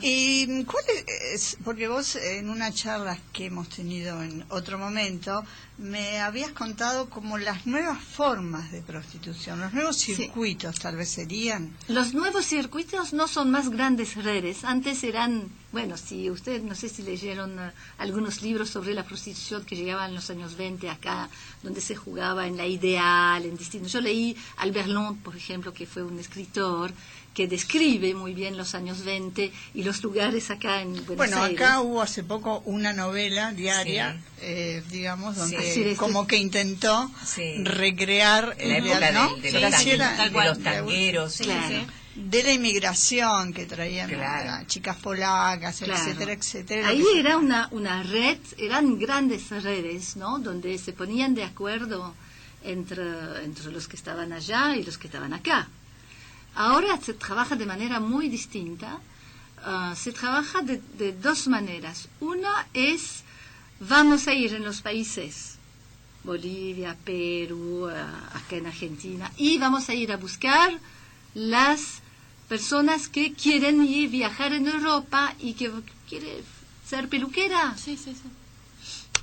[0.00, 0.84] ¿Y cuál
[1.32, 1.56] es?
[1.64, 5.44] Porque vos en una charla que hemos tenido en otro momento
[5.78, 10.14] me habías contado como las nuevas formas de prostitución, los nuevos Sí.
[10.14, 11.74] circuitos tal vez serían.
[11.88, 14.64] Los nuevos circuitos no son más grandes redes.
[14.64, 19.64] Antes eran, bueno, si ustedes, no sé si leyeron eh, algunos libros sobre la prostitución
[19.64, 21.28] que llegaban en los años 20 acá,
[21.62, 23.92] donde se jugaba en la ideal, en distintos.
[23.92, 24.88] Yo leí Albert
[25.24, 26.92] por ejemplo, que fue un escritor
[27.34, 31.60] que describe muy bien los años 20 y los lugares acá en Buenos Bueno, Aires.
[31.60, 34.20] acá hubo hace poco una novela diaria, Sí.
[34.42, 37.54] eh, digamos, donde Sí, como que intentó Sí.
[37.64, 41.32] recrear la el época de, los tangueros, de los tangueros.
[41.34, 41.68] sí, Claro.
[41.68, 41.86] sí.
[42.14, 44.66] de la inmigración que traían Claro.
[44.66, 45.94] chicas polacas, Claro.
[45.98, 46.88] etcétera, etcétera.
[46.88, 50.38] Ahí era una, una red, eran grandes redes, ¿no?
[50.38, 52.14] Donde se ponían de acuerdo
[52.62, 53.02] entre,
[53.44, 55.68] entre los que estaban allá y los que estaban acá.
[56.54, 59.00] Ahora se trabaja de manera muy distinta.
[59.64, 62.08] Ah, se trabaja de, de dos maneras.
[62.20, 63.22] Una es,
[63.80, 65.56] vamos a ir en los países,
[66.24, 70.78] Bolivia, Perú, ah, acá en Argentina, y vamos a ir a buscar
[71.34, 72.02] las
[72.48, 75.70] personas que quieren ir viajar en Europa y que
[76.08, 76.42] quiere
[76.86, 77.74] ser peluquera.
[77.76, 78.28] Sí, sí, sí.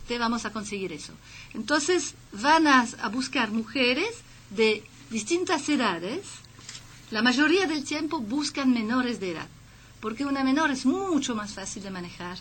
[0.08, 1.14] Te vamos a conseguir eso.
[1.54, 4.10] Entonces van a, a buscar mujeres
[4.50, 6.39] de distintas edades.
[7.12, 9.48] La mayoría del tiempo buscan menores de edad,
[10.00, 12.38] porque una menor es mucho más fácil de manejar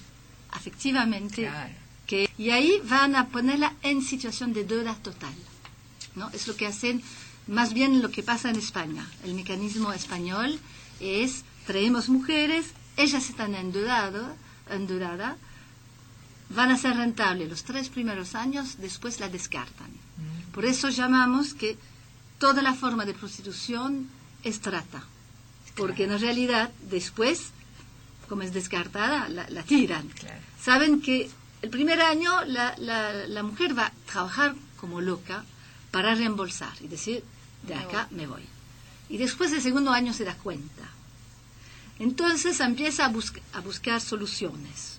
[0.50, 1.42] afectivamente.
[1.42, 1.74] Claro.
[2.06, 5.34] Que, y ahí van a ponerla en situación de deuda total.
[6.14, 6.30] ¿no?
[6.30, 7.02] Es lo que hacen,
[7.46, 9.06] más bien lo que pasa en España.
[9.24, 10.58] El mecanismo español
[11.00, 12.66] es, traemos mujeres,
[12.96, 14.32] ellas están endeudadas,
[14.70, 15.36] endeudadas,
[16.50, 19.90] van a ser rentables los tres primeros años, después la descartan.
[20.52, 21.78] Por eso llamamos que
[22.38, 24.08] toda la forma de prostitución
[24.48, 25.02] es trata,
[25.76, 27.50] porque en realidad después,
[28.28, 30.08] como es descartada, la, la tiran.
[30.08, 30.40] Claro.
[30.62, 31.30] Saben que
[31.62, 35.44] el primer año la, la- la mujer va a trabajar como loca
[35.90, 37.22] para reembolsar y decir,
[37.62, 38.42] de acá me voy.
[39.08, 40.84] Y después del segundo año se da cuenta.
[41.98, 44.98] Entonces empieza a, busc- a buscar soluciones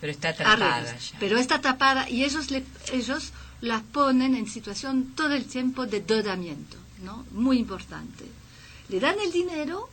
[0.00, 1.12] Pero está arreglos.
[1.12, 1.18] ya.
[1.20, 6.00] Pero está tapada y ellos, le, ellos la ponen en situación todo el tiempo de
[6.00, 7.24] deudamiento, ¿no?
[7.32, 8.24] Muy importante.
[8.90, 9.88] Le dan el dinero,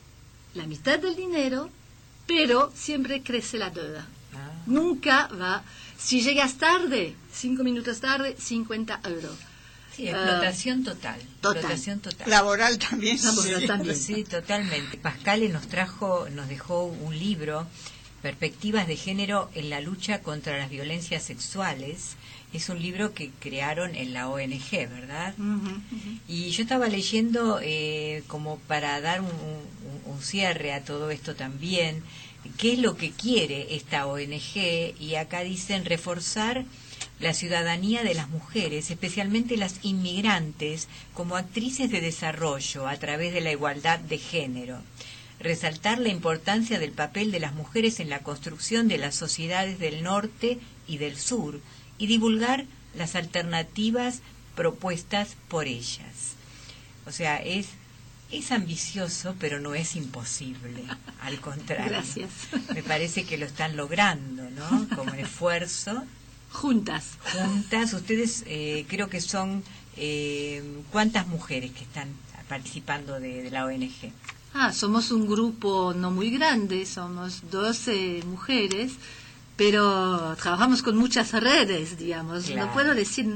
[0.54, 1.70] la mitad del dinero,
[2.26, 4.06] pero siempre crece la deuda.
[4.34, 4.50] Ah.
[4.66, 5.62] Nunca va.
[5.96, 9.36] Si llegas tarde, cinco minutos tarde, 50 euros.
[9.96, 11.20] Sí, Ah, explotación total.
[11.40, 11.56] total.
[11.56, 12.30] Explotación total.
[12.30, 13.18] Laboral también.
[13.22, 13.66] Laboral sí.
[13.66, 13.96] también.
[13.96, 14.96] Sí, totalmente.
[14.98, 17.66] Pascal nos trajo, nos dejó un libro,
[18.22, 22.16] Perspectivas de Género en la lucha contra las violencias sexuales,
[22.52, 25.34] es un libro que crearon en la ONG, ¿verdad?
[26.26, 31.34] Y yo estaba leyendo, eh, como para dar un, un- un cierre a todo esto
[31.34, 32.02] también,
[32.56, 36.64] qué es lo que quiere esta ONG, y acá dicen reforzar
[37.20, 43.40] la ciudadanía de las mujeres, especialmente las inmigrantes, como actrices de desarrollo a través de
[43.42, 44.78] la igualdad de género.
[45.40, 50.02] Resaltar la importancia del papel de las mujeres en la construcción de las sociedades del
[50.02, 51.60] norte y del sur
[51.98, 54.20] y divulgar las alternativas
[54.54, 56.34] propuestas por ellas.
[57.06, 57.68] O sea, es,
[58.30, 60.84] es ambicioso, pero no es imposible.
[61.20, 61.90] Al contrario.
[61.90, 62.30] Gracias.
[62.74, 64.88] Me parece que lo están logrando, ¿no?
[64.96, 66.04] Como el esfuerzo.
[66.50, 67.18] Juntas.
[67.32, 69.62] Juntas, ustedes eh, creo que son
[69.96, 72.08] eh, cuántas mujeres que están
[72.48, 74.12] participando de, de la ONG.
[74.54, 78.92] Ah, somos un grupo no muy grande, somos 12 mujeres,
[79.58, 82.44] pero trabajamos con muchas redes, digamos.
[82.44, 82.66] Claro.
[82.68, 83.26] No puedo decir,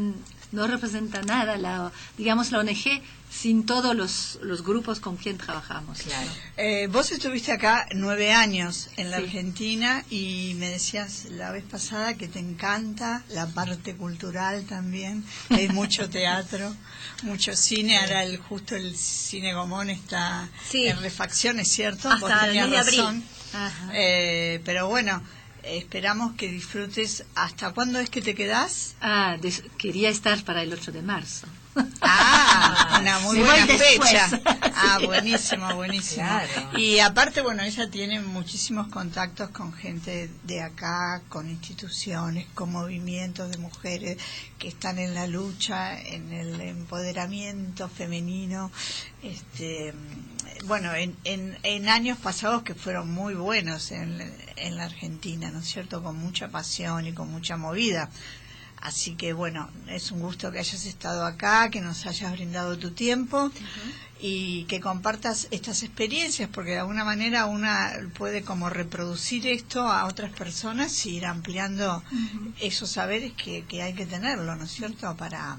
[0.52, 6.02] no representa nada la, digamos, la ONG sin todos los, los grupos con quien trabajamos.
[6.02, 6.30] Claro.
[6.58, 9.24] Eh, vos estuviste acá nueve años en la Sí.
[9.24, 15.24] Argentina y me decías la vez pasada que te encanta la parte cultural también.
[15.50, 16.72] Hay mucho teatro,
[17.22, 17.98] mucho cine.
[17.98, 20.86] Ahora el, justo el cine Gomón está Sí.
[20.86, 22.10] en refacción, es cierto.
[22.10, 23.00] Hasta Vos el tenías mes de abril.
[23.00, 23.24] razón.
[23.54, 23.90] Ajá.
[23.94, 25.22] Eh, pero bueno,
[25.62, 27.24] esperamos que disfrutes.
[27.34, 28.94] ¿Hasta cuándo es que te quedás?
[29.00, 31.46] Ah, des- quería estar para el 8 de marzo.
[32.02, 34.40] Ah, una muy Me buena fecha.
[34.74, 36.26] Ah, buenísimo, buenísimo.
[36.26, 36.78] Claro.
[36.78, 43.50] Y aparte, bueno, ella tiene muchísimos contactos con gente de acá, con instituciones, con movimientos
[43.50, 44.18] de mujeres
[44.58, 48.70] que están en la lucha, en el empoderamiento femenino.
[49.22, 49.94] Este,
[50.64, 54.20] bueno, en, en, en años pasados que fueron muy buenos en,
[54.56, 56.02] en la Argentina, ¿no es cierto?
[56.02, 58.10] Con mucha pasión y con mucha movida.
[58.82, 62.90] Así que bueno, es un gusto que hayas estado acá, que nos hayas brindado tu
[62.90, 63.52] tiempo
[64.20, 70.06] y que compartas estas experiencias, porque de alguna manera una puede como reproducir esto a
[70.06, 72.02] otras personas y ir ampliando
[72.60, 75.16] esos saberes que, que hay que tenerlo, ¿no es cierto?
[75.16, 75.58] Para,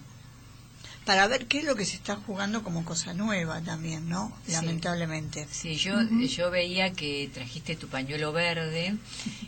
[1.06, 4.32] para ver qué es lo que se está jugando como cosa nueva también, ¿no?
[4.47, 5.47] Lamentablemente.
[5.51, 5.95] Sí, yo,
[6.28, 8.95] yo veía que trajiste tu pañuelo verde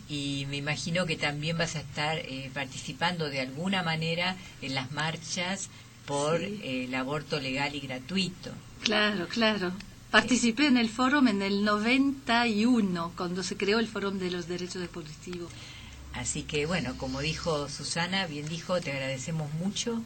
[0.10, 4.92] y me imagino que también vas a estar eh, participando de alguna manera en las
[4.92, 5.70] marchas
[6.06, 6.60] por Sí.
[6.64, 8.52] eh, el aborto legal y gratuito.
[8.84, 9.72] Claro, claro.
[10.12, 14.82] Participé en el foro en el 91, cuando se creó el Foro de los Derechos
[14.82, 15.52] Reproductivos.
[16.14, 20.02] Así que bueno, como dijo Susana, bien dijo, te agradecemos mucho,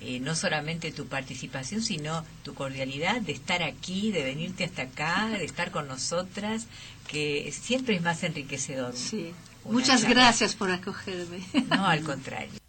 [0.00, 5.28] eh, no solamente tu participación, sino tu cordialidad de estar aquí, de venirte hasta acá,
[5.28, 6.66] de estar con nosotras,
[7.06, 8.96] que siempre es más enriquecedor.
[8.96, 9.32] Sí.
[9.64, 10.14] Muchas charla.
[10.14, 11.40] gracias por acogerme.
[11.68, 12.60] No, al contrario.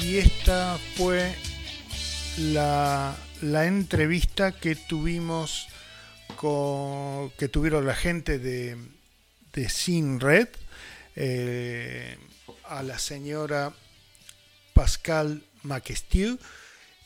[0.00, 1.34] Y esta fue
[2.38, 5.68] la, la entrevista que tuvimos
[6.38, 8.76] con, que tuvieron la gente de,
[9.52, 10.48] de Sin Red
[11.16, 12.16] eh,
[12.64, 13.74] a la señora
[14.72, 16.38] Pascal Maquestiu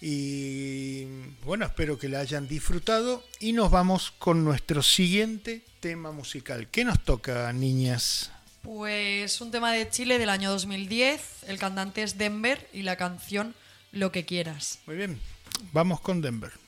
[0.03, 1.05] y
[1.45, 6.85] bueno espero que la hayan disfrutado y nos vamos con nuestro siguiente tema musical ¿qué
[6.85, 8.31] nos toca niñas?
[8.61, 11.49] Pues un tema de Chile del año 2010.
[11.49, 13.57] El cantante es Denver y la canción
[13.93, 14.81] Lo que quieras.
[14.87, 15.19] muy bien
[15.73, 16.62] vamos con Denver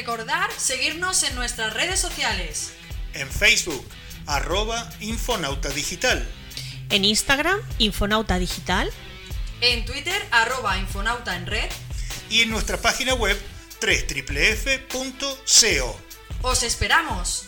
[0.00, 2.79] recordar seguirnos en nuestras redes sociales.
[3.20, 3.84] En Facebook,
[4.24, 6.26] arroba Infonauta Digital.
[6.88, 8.90] En Instagram, Infonauta Digital.
[9.60, 11.70] En Twitter, arroba Infonauta en red.
[12.30, 13.38] Y en nuestra página web
[13.82, 15.30] www.co.
[16.40, 17.44] ¡Os esperamos!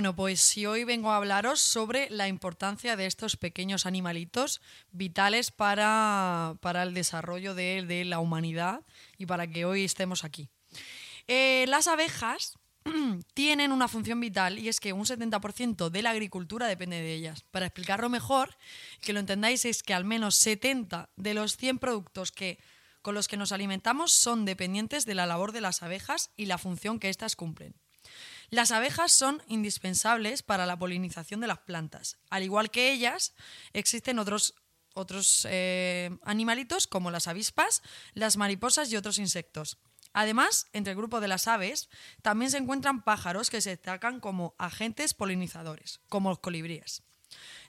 [0.00, 5.50] Bueno, pues si hoy vengo a hablaros sobre la importancia de estos pequeños animalitos vitales
[5.50, 8.80] para, para el desarrollo de, la humanidad
[9.18, 10.48] y para que hoy estemos aquí.
[11.28, 12.58] Eh, las abejas
[13.34, 17.44] tienen una función vital y es que un 70% de la agricultura depende de ellas.
[17.50, 18.56] Para explicarlo mejor,
[19.02, 22.58] que lo entendáis, es que al menos 70 de los 100 productos que,
[23.02, 26.56] con los que nos alimentamos son dependientes de la labor de las abejas y la
[26.56, 27.74] función que éstas cumplen.
[28.50, 32.18] Las abejas son indispensables para la polinización de las plantas.
[32.30, 33.34] Al igual que ellas,
[33.72, 34.54] existen otros,
[34.94, 37.82] otros eh, animalitos como las avispas,
[38.12, 39.78] las mariposas y otros insectos.
[40.12, 41.88] Además, entre el grupo de las aves
[42.22, 47.04] también se encuentran pájaros que se destacan como agentes polinizadores, como los colibríes.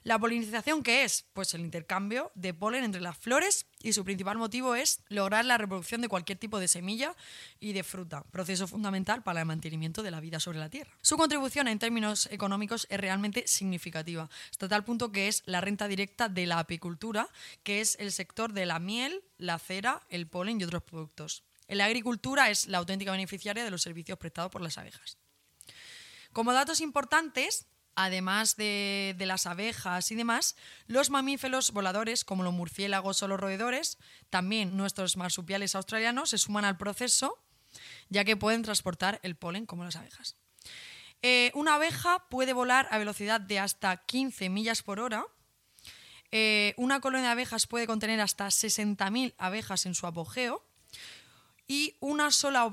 [0.04, 1.26] ¿La polinización qué es?
[1.32, 5.58] Pues el intercambio de polen entre las flores y su principal motivo es lograr la
[5.58, 7.14] reproducción de cualquier tipo de semilla
[7.60, 10.90] y de fruta, proceso fundamental para el mantenimiento de la vida sobre la Tierra.
[11.02, 15.86] Su contribución en términos económicos es realmente significativa, hasta tal punto que es la renta
[15.86, 17.28] directa de la apicultura,
[17.62, 21.44] que es el sector de la miel, la cera, el polen y otros productos.
[21.68, 25.16] La agricultura es la auténtica beneficiaria de los servicios prestados por las abejas.
[26.32, 32.52] Como datos importantes, además de, de, las abejas y demás, los mamíferos voladores, como los
[32.52, 33.98] murciélagos o los roedores,
[34.30, 37.38] también nuestros marsupiales australianos, se suman al proceso,
[38.08, 40.36] ya que pueden transportar el polen como las abejas.
[41.22, 45.24] Eh, una abeja puede volar a velocidad de hasta 15 millas por hora.
[46.32, 50.64] Eh, una colonia de abejas puede contener hasta 60.000 abejas en su apogeo.
[51.68, 52.68] Y una sola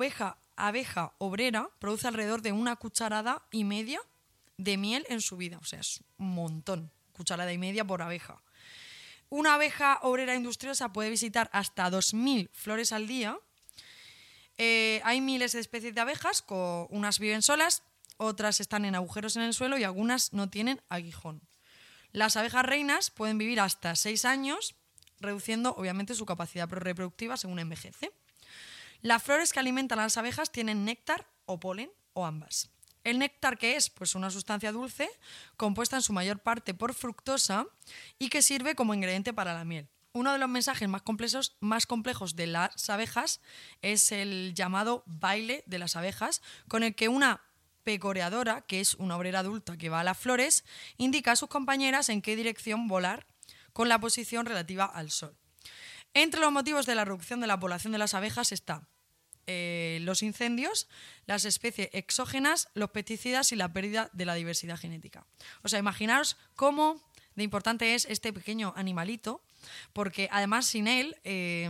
[0.55, 4.01] abeja obrera produce alrededor de una cucharada y media
[4.59, 5.57] de miel en su vida.
[5.57, 6.91] O sea, es un montón.
[7.13, 8.41] Cucharada y media por abeja.
[9.29, 13.37] Una abeja obrera industriosa puede visitar hasta 2.000 flores al día.
[14.57, 17.83] Eh, hay miles de especies de abejas, con, unas viven solas,
[18.17, 21.41] otras están en agujeros en el suelo y algunas no tienen aguijón.
[22.11, 24.75] Las abejas reinas pueden vivir hasta 6 años,
[25.21, 28.11] reduciendo obviamente su capacidad reproductiva según envejece.
[29.01, 32.69] Las flores que alimentan a las abejas tienen néctar o polen o ambas.
[33.03, 33.89] ¿El néctar qué es?
[33.89, 35.09] Pues una sustancia dulce
[35.57, 37.65] compuesta en su mayor parte por fructosa
[38.17, 39.87] y que sirve como ingrediente para la miel.
[40.11, 43.41] Uno de los mensajes más complejos, más complejos de las abejas
[43.81, 47.43] es el llamado baile de las abejas, con el que una
[47.83, 50.65] pecoreadora, que es una obrera adulta que va a las flores,
[50.97, 53.27] indica a sus compañeras en qué dirección volar
[53.71, 55.37] con la posición relativa al sol.
[56.13, 58.87] Entre los motivos de la reducción de la población de las abejas está
[59.49, 60.87] eh, los incendios,
[61.25, 65.25] las especies exógenas, los pesticidas y la pérdida de la diversidad genética.
[65.63, 67.01] O sea, imaginaos cómo
[67.35, 69.41] de importante es este pequeño animalito,
[69.93, 71.69] porque además sin él eh,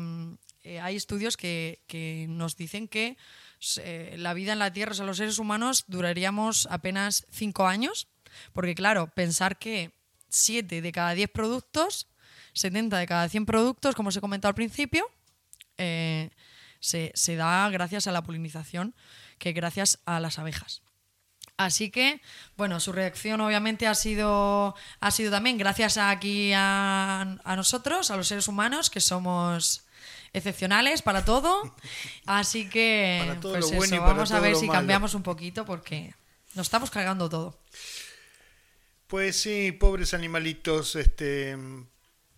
[0.63, 3.17] eh, hay estudios que, que, nos dicen que
[3.77, 8.07] eh, la vida en la Tierra, o sea, los seres humanos duraríamos apenas cinco años,
[8.53, 9.91] porque claro, pensar que
[10.29, 12.07] 7 de cada 10 productos,
[12.53, 15.09] 70 de cada 100 productos, como os he comentado al principio,
[16.79, 18.95] se, se, da gracias a la polinización,
[19.37, 20.81] que gracias a las abejas.
[21.57, 22.21] Así que,
[22.55, 28.11] bueno, su reacción obviamente ha sido, ha sido también gracias a aquí a, a nosotros,
[28.11, 29.85] a los seres humanos, que somos
[30.31, 31.75] excepcionales para todo.
[32.25, 34.79] Así que, Para todo pues bueno vamos a ver si malo.
[34.79, 36.15] cambiamos un poquito porque
[36.55, 37.59] nos estamos cargando todo.
[39.07, 41.57] Pues sí, pobres animalitos, este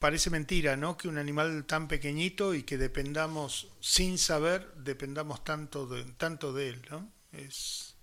[0.01, 0.97] parece mentira, ¿no?
[0.97, 6.69] Que un animal tan pequeñito y que dependamos sin saber, dependamos tanto de, tanto de
[6.69, 7.09] él, ¿no?
[7.31, 7.95] Es,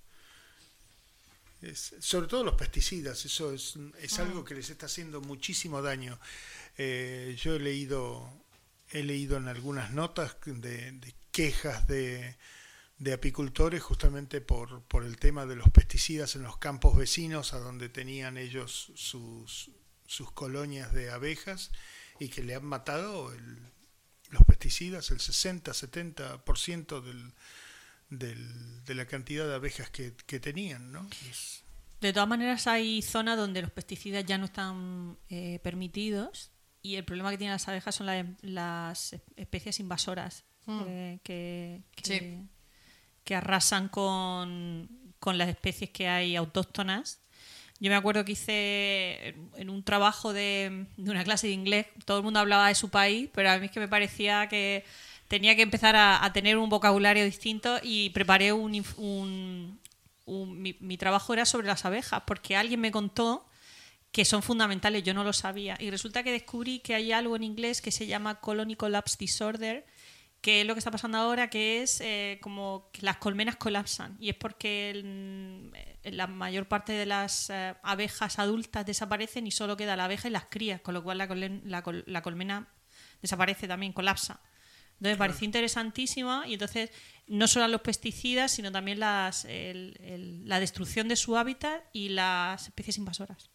[1.61, 6.18] es- sobre todo los pesticidas, eso es, es algo que les está haciendo muchísimo daño.
[6.78, 8.30] Eh, yo he leído,
[8.92, 12.36] he leído en algunas notas de, de quejas de,
[12.99, 17.59] de apicultores justamente por, por el tema de los pesticidas en los campos vecinos a
[17.59, 19.70] donde tenían ellos sus,
[20.09, 21.70] sus colonias de abejas
[22.18, 23.59] y que le han matado el-
[24.30, 27.32] los pesticidas, el 60-70% del,
[28.11, 31.09] del, de la cantidad de abejas que, que tenían, ¿no?
[31.30, 31.62] Es-
[32.00, 36.50] De todas maneras, hay zonas donde los pesticidas ya no están eh, permitidos
[36.82, 40.82] y el problema que tienen las abejas son la- las especies invasoras Mm.
[40.86, 42.48] eh, que, que, Sí.
[43.24, 44.88] que arrasan con,
[45.18, 47.20] con las especies que hay autóctonas.
[47.81, 52.24] Yo me acuerdo que hice en- un trabajo de, una clase de inglés, todo el
[52.24, 54.85] mundo hablaba de su país, pero a mí es que me parecía que
[55.29, 59.79] tenía que empezar a, tener un vocabulario distinto y preparé un, un-
[60.26, 63.45] un- mi, mi trabajo era sobre las abejas, porque alguien me contó
[64.11, 65.76] que son fundamentales, yo no lo sabía.
[65.79, 69.85] Y resulta que descubrí que hay algo en inglés que se llama Colony Collapse Disorder,
[70.41, 74.16] que es lo que está pasando ahora, que es eh, como que las colmenas colapsan.
[74.20, 79.51] Y es porque el- eh, la mayor parte de las eh, abejas adultas desaparecen y
[79.51, 82.22] solo queda la abeja y las crías, con lo cual la, colen- la col- la
[82.22, 82.68] colmena
[83.20, 84.41] desaparece también, colapsa.
[84.93, 86.91] Entonces me pareció interesantísima y entonces
[87.28, 92.11] no solo los pesticidas, sino también las, el- el- la destrucción de su hábitat y
[92.11, 93.51] las especies invasoras.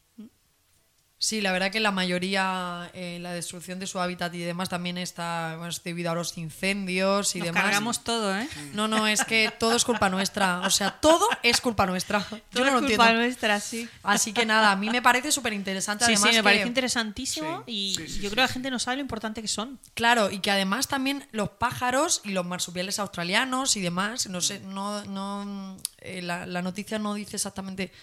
[1.24, 4.98] Sí, la verdad que la mayoría, eh, la destrucción de su hábitat y demás también
[4.98, 7.64] está bueno, es debido a los incendios y Nos demás.
[7.64, 8.46] cargamos todo, ¿eh?
[8.74, 10.60] No, no, es que todo es culpa nuestra.
[10.66, 12.20] O sea, todo es culpa nuestra.
[12.52, 13.14] Yo no lo es culpa entiendo.
[13.22, 13.88] nuestra, sí.
[14.04, 16.04] Así que nada, a mí me parece súper interesante.
[16.04, 18.42] Sí, además sí, me que- parece interesantísimo Sí, y sí, sí, yo sí, creo que
[18.42, 19.80] la gente no sabe lo importante que son.
[19.94, 24.60] Claro, y que además también los pájaros y los marsupiales australianos y demás, no sé,
[24.60, 27.94] no, no eh, la, la noticia no dice exactamente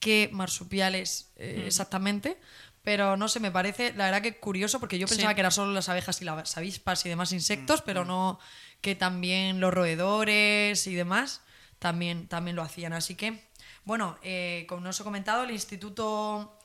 [0.00, 2.38] qué marsupiales eh, exactamente,
[2.82, 5.14] pero no sé, me parece la verdad que curioso porque yo Sí.
[5.14, 8.40] pensaba que eran solo las abejas y las avispas y demás insectos, pero no
[8.80, 11.42] que también los roedores y demás
[11.78, 12.92] también, también lo hacían.
[12.94, 13.44] Así que,
[13.84, 16.58] bueno, eh, como os he comentado, el Instituto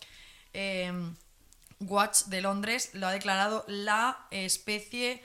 [0.53, 0.91] eh,
[1.81, 5.21] Watch de Londres lo ha declarado la especie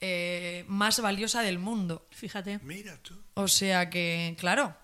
[0.00, 2.06] eh, más valiosa del mundo.
[2.10, 2.58] Fíjate.
[2.62, 3.18] Mira tú.
[3.34, 4.76] O sea que, claro.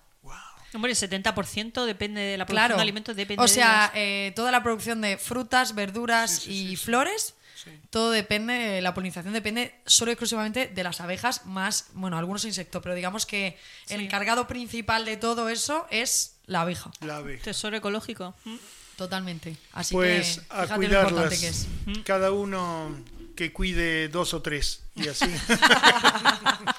[0.75, 2.75] Hombre, el 70% depende de la producción claro.
[2.75, 3.15] de alimentos.
[3.15, 6.75] Depende o sea, de eh, toda la producción de frutas, verduras Sí, sí, y sí,
[6.77, 6.85] sí.
[6.85, 7.71] flores, Sí.
[7.89, 12.83] todo depende, la polinización depende solo y exclusivamente de las abejas, más, bueno, algunos insectos,
[12.83, 13.57] pero digamos que
[13.89, 16.91] el encargado principal de todo eso es la abeja.
[16.99, 17.43] La abeja.
[17.45, 18.35] tesoro ecológico.
[18.43, 18.55] ¿Mm?
[18.97, 19.57] Totalmente.
[19.73, 21.39] Así Pues que a fíjate lo importante cuidarlas.
[21.39, 22.03] que es.
[22.05, 22.95] Cada uno
[23.35, 25.25] que cuide dos o tres y así.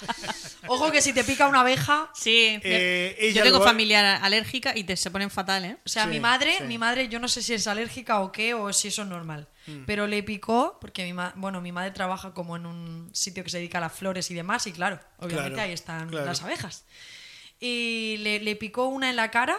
[0.68, 4.96] Ojo que si te pica una abeja, Sí, Eh, yo tengo familiar alérgica y te,
[4.96, 5.76] se ponen fatal, ¿eh?
[5.84, 6.64] O sea, Sí, mi madre, sí.
[6.64, 9.48] mi madre, yo no sé si es alérgica o qué, o si eso es normal.
[9.66, 9.84] Mm.
[9.86, 13.50] Pero le picó, porque mi ma- bueno, mi madre trabaja como en un sitio que
[13.50, 16.26] se dedica a las flores y demás, y claro, obviamente Claro, ahí están claro.
[16.26, 16.84] las abejas.
[17.60, 19.56] Y le, le picó una en la cara.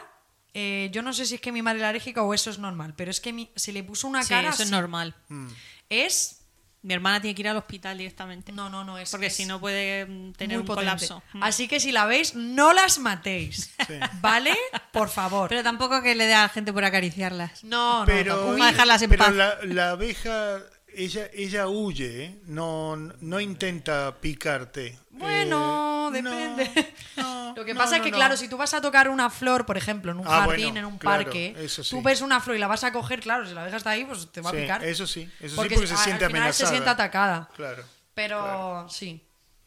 [0.53, 2.93] eh, yo no sé si es que mi madre es alérgica o eso es normal,
[2.97, 4.49] pero es que mi- se le puso una Sí, cara.
[4.49, 5.15] eso es normal.
[5.29, 5.47] Mm.
[5.89, 6.36] Es.
[6.83, 8.51] Mi hermana tiene que ir al hospital directamente.
[8.51, 9.09] No, no, no, es.
[9.11, 10.85] porque si no puede mm, tener un potente.
[10.85, 11.23] colapso.
[11.33, 11.43] Mm.
[11.43, 13.73] Así que si la veis, no las matéis.
[13.87, 13.93] Sí.
[14.19, 14.53] ¿Vale?
[14.91, 15.47] Por favor.
[15.47, 17.63] Pero tampoco que le dé a la gente por acariciarlas.
[17.63, 18.51] no, no, Pero, tampoco.
[18.51, 19.33] Vamos a dejarlas en pero paz.
[19.33, 20.59] La, la abeja,
[20.97, 22.39] ella, ella huye, ¿eh?
[22.45, 24.97] no, no intenta picarte.
[25.11, 26.93] Bueno, Eh, depende.
[27.17, 29.65] no, Lo que no, pasa es que, claro, si tú vas a tocar una flor,
[29.65, 31.81] por ejemplo, en un Ah, jardín, bueno, en un claro, parque, sí.
[31.89, 34.31] tú ves una flor y la vas a coger, claro, si la está ahí, pues
[34.31, 34.83] te va Sí, a picar.
[34.83, 36.67] Eso sí, eso porque sí, porque se siente al final amenazada.
[36.69, 37.49] se siente atacada.
[37.55, 37.83] Claro.
[38.13, 39.25] Pero sí,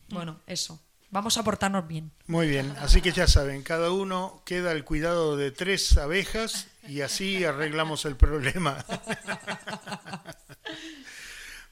[0.08, 0.80] bueno, eso.
[1.12, 2.12] Vamos a portarnos bien.
[2.28, 7.00] Muy bien, así que ya saben, cada uno queda al cuidado de tres abejas y
[7.00, 8.84] así arreglamos el problema.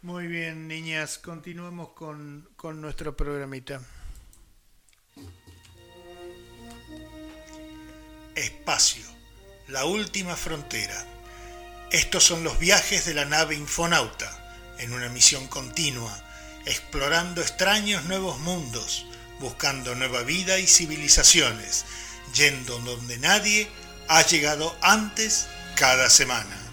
[0.08, 3.82] Muy bien, niñas, continuemos con, con nuestro programita.
[8.34, 9.04] Espacio,
[9.66, 11.04] la última frontera.
[11.92, 16.18] Estos son los viajes de la nave Infonauta, en una misión continua,
[16.64, 19.04] explorando extraños nuevos mundos,
[19.40, 21.84] buscando nueva vida y civilizaciones,
[22.34, 23.68] yendo donde nadie
[24.08, 26.67] ha llegado antes cada semana.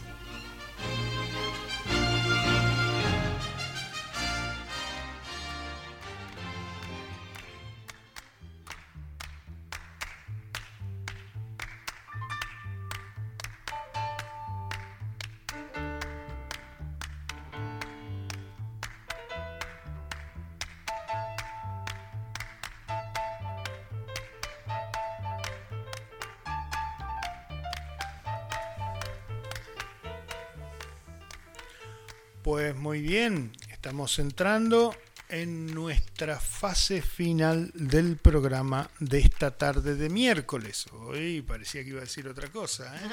[32.46, 34.96] Pues muy bien, estamos entrando
[35.30, 40.86] en nuestra fase final del programa de esta tarde de miércoles.
[40.94, 42.96] Hoy parecía que iba a decir otra cosa.
[42.98, 43.10] ¿eh?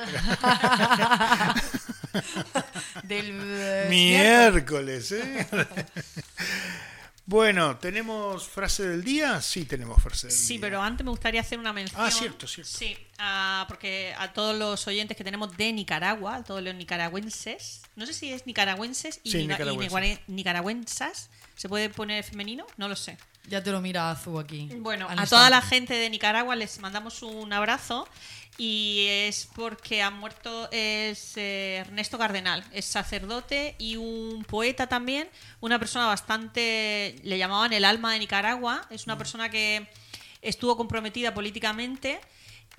[3.89, 5.47] Miércoles, ¿eh?
[7.33, 9.41] bueno, ¿tenemos frase del día?
[9.41, 10.61] Sí, tenemos frase del Sí, día.
[10.61, 11.99] pero antes me gustaría hacer una mención.
[11.99, 12.71] Ah, cierto, cierto.
[12.71, 17.81] Sí, ah, porque a todos los oyentes que tenemos de Nicaragua, a todos los nicaragüenses,
[17.97, 20.21] no sé si es nicaragüenses y, Sí, nica- y nicaragüenses.
[20.29, 22.67] nicaragüensas, ¿se puede poner femenino?
[22.77, 23.17] No lo sé.
[23.49, 24.69] Ya te lo mira Azu aquí.
[24.77, 28.09] Bueno, a toda la gente de Nicaragua les mandamos un abrazo
[28.59, 35.29] y es porque ha muerto es, eh, Ernesto Cardenal, es sacerdote y un poeta también,
[35.61, 39.89] una persona bastante, le llamaban el alma de Nicaragua, es una persona que
[40.43, 42.21] estuvo comprometida políticamente,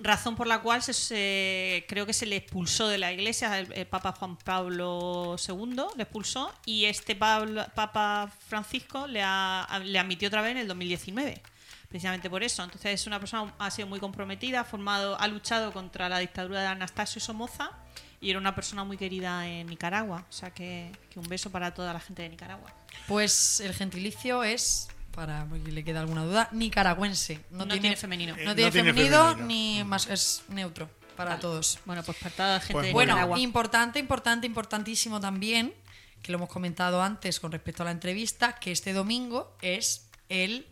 [0.00, 4.12] razón por la cual se, creo que se le expulsó de la iglesia, el, Papa
[4.12, 10.52] Juan Pablo II le expulsó y este Papa Francisco le, ha- le admitió otra vez
[10.52, 11.40] en el 2019
[11.88, 12.64] precisamente por eso.
[12.64, 16.60] Entonces es una persona ha sido muy comprometida, ha formado, ha luchado contra la dictadura
[16.62, 17.70] de Anastasio Somoza
[18.20, 20.24] y era una persona muy querida en Nicaragua.
[20.28, 22.72] O sea que, que un beso para toda la gente de Nicaragua.
[23.06, 27.40] Pues el gentilicio es, para que le queda alguna duda, nicaragüense.
[27.50, 28.32] No tiene femenino.
[28.32, 29.46] No tiene no tiene femenino femenino.
[29.46, 31.78] ni más, es neutro para todos.
[31.84, 33.38] Bueno, pues para toda la gente Pues de Bueno, Nicaragua.
[33.38, 35.72] importante, importante, importantísimo también,
[36.22, 40.66] que lo hemos comentado antes con respecto a la entrevista, que este domingo es el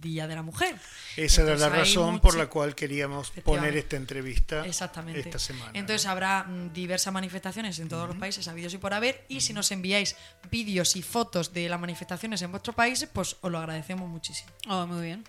[0.00, 0.76] Día de la Mujer.
[1.16, 5.20] Esa era la Entonces, razón mucho- por la cual queríamos poner esta entrevista Exactamente.
[5.20, 5.70] esta semana.
[5.74, 9.52] Entonces habrá mm, diversas manifestaciones en todos los países, habidos y por haber, y si
[9.52, 10.16] nos enviáis
[10.50, 14.50] vídeos y fotos de las manifestaciones en vuestros países, pues os lo agradecemos muchísimo.
[14.68, 15.24] Oh, muy bien.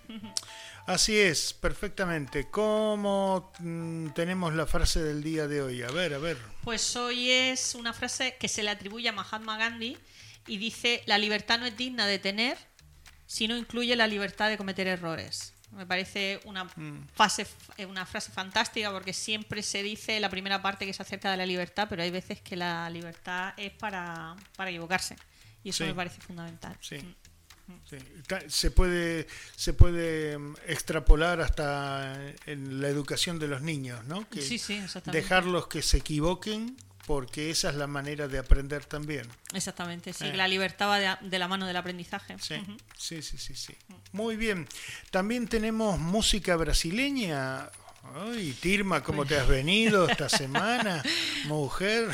[0.86, 2.48] Así es, perfectamente.
[2.50, 5.82] ¿Cómo mm, tenemos la frase del día de hoy?
[5.82, 6.36] A ver, a ver.
[6.62, 9.96] Pues hoy es una frase que se le atribuye a Mahatma Gandhi
[10.46, 12.58] y dice, la libertad no es digna de tener
[13.26, 15.52] si no incluye la libertad de cometer errores.
[15.72, 16.68] Me parece una,
[17.14, 17.46] fase,
[17.78, 21.36] eh, una frase fantástica porque siempre se dice la primera parte que es acerca de
[21.36, 25.16] la libertad, pero hay veces que la libertad es para, para equivocarse.
[25.64, 25.84] Y eso Sí.
[25.88, 26.76] me parece fundamental.
[26.80, 26.98] Sí.
[26.98, 27.72] Mm.
[27.88, 27.96] Sí.
[28.48, 29.26] Se puede,
[29.56, 34.28] se puede mm, extrapolar hasta en la educación de los niños, ¿no?
[34.28, 35.22] Que Sí, sí, exactamente.
[35.22, 36.76] dejarlos que se equivoquen
[37.06, 39.26] porque esa es la manera de aprender también.
[39.52, 40.32] Exactamente, sí, Eh.
[40.36, 42.36] la libertad va de, de la mano del aprendizaje.
[42.40, 42.56] Sí,
[42.96, 43.74] sí, sí, sí, sí.
[44.12, 44.66] Muy bien.
[45.10, 47.68] También tenemos música brasileña.
[48.16, 51.02] Ay, Tirma, ¿cómo te has venido esta semana?
[51.46, 52.08] Mujer.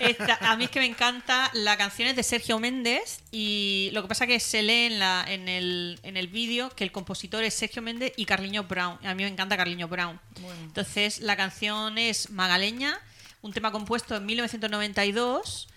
[0.00, 4.02] Esta- a mí es que me encanta la canción es de Sergio Méndez y lo
[4.02, 7.44] que pasa que se lee en, la, en el, en el vídeo que el compositor
[7.44, 8.98] es Sergio Méndez y Carliño Brown.
[9.06, 10.18] A mí me encanta Carliño Brown.
[10.62, 12.98] Entonces la canción es Magaleña,
[13.42, 15.68] un tema compuesto en 1992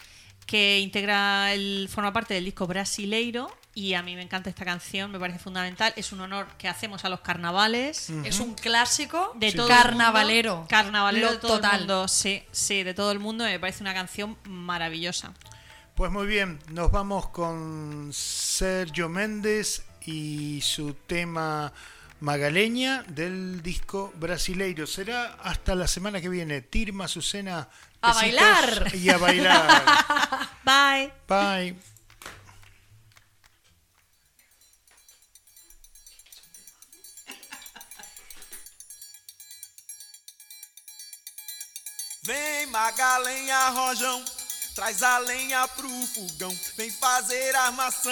[0.45, 5.11] que integra el forma parte del disco Brasileiro y a mí me encanta esta canción,
[5.11, 5.93] me parece fundamental.
[5.95, 8.09] Es un honor que hacemos a los carnavales.
[8.25, 10.55] Es un clásico De todo el carnavalero.
[10.55, 10.67] mundo.
[10.69, 11.73] carnavalero Lo de todo total.
[11.73, 12.07] el mundo.
[12.09, 13.45] Sí, sí, de todo el mundo.
[13.45, 15.33] Me parece una canción maravillosa.
[15.95, 21.71] Pues muy bien, nos vamos con Sergio Méndez y su tema
[22.21, 24.85] Magaleña del disco Brasileiro.
[24.85, 26.61] Será hasta la semana que viene.
[26.61, 27.67] Tirma, Azucena.
[27.99, 28.95] ¡A bailar!
[28.95, 29.83] Y a bailar.
[30.63, 31.11] Bye.
[31.27, 31.75] Bye.
[42.23, 44.23] Vem Magalenha Rojão,
[44.75, 48.11] traz a lenha pro fogão, vem fazer armação.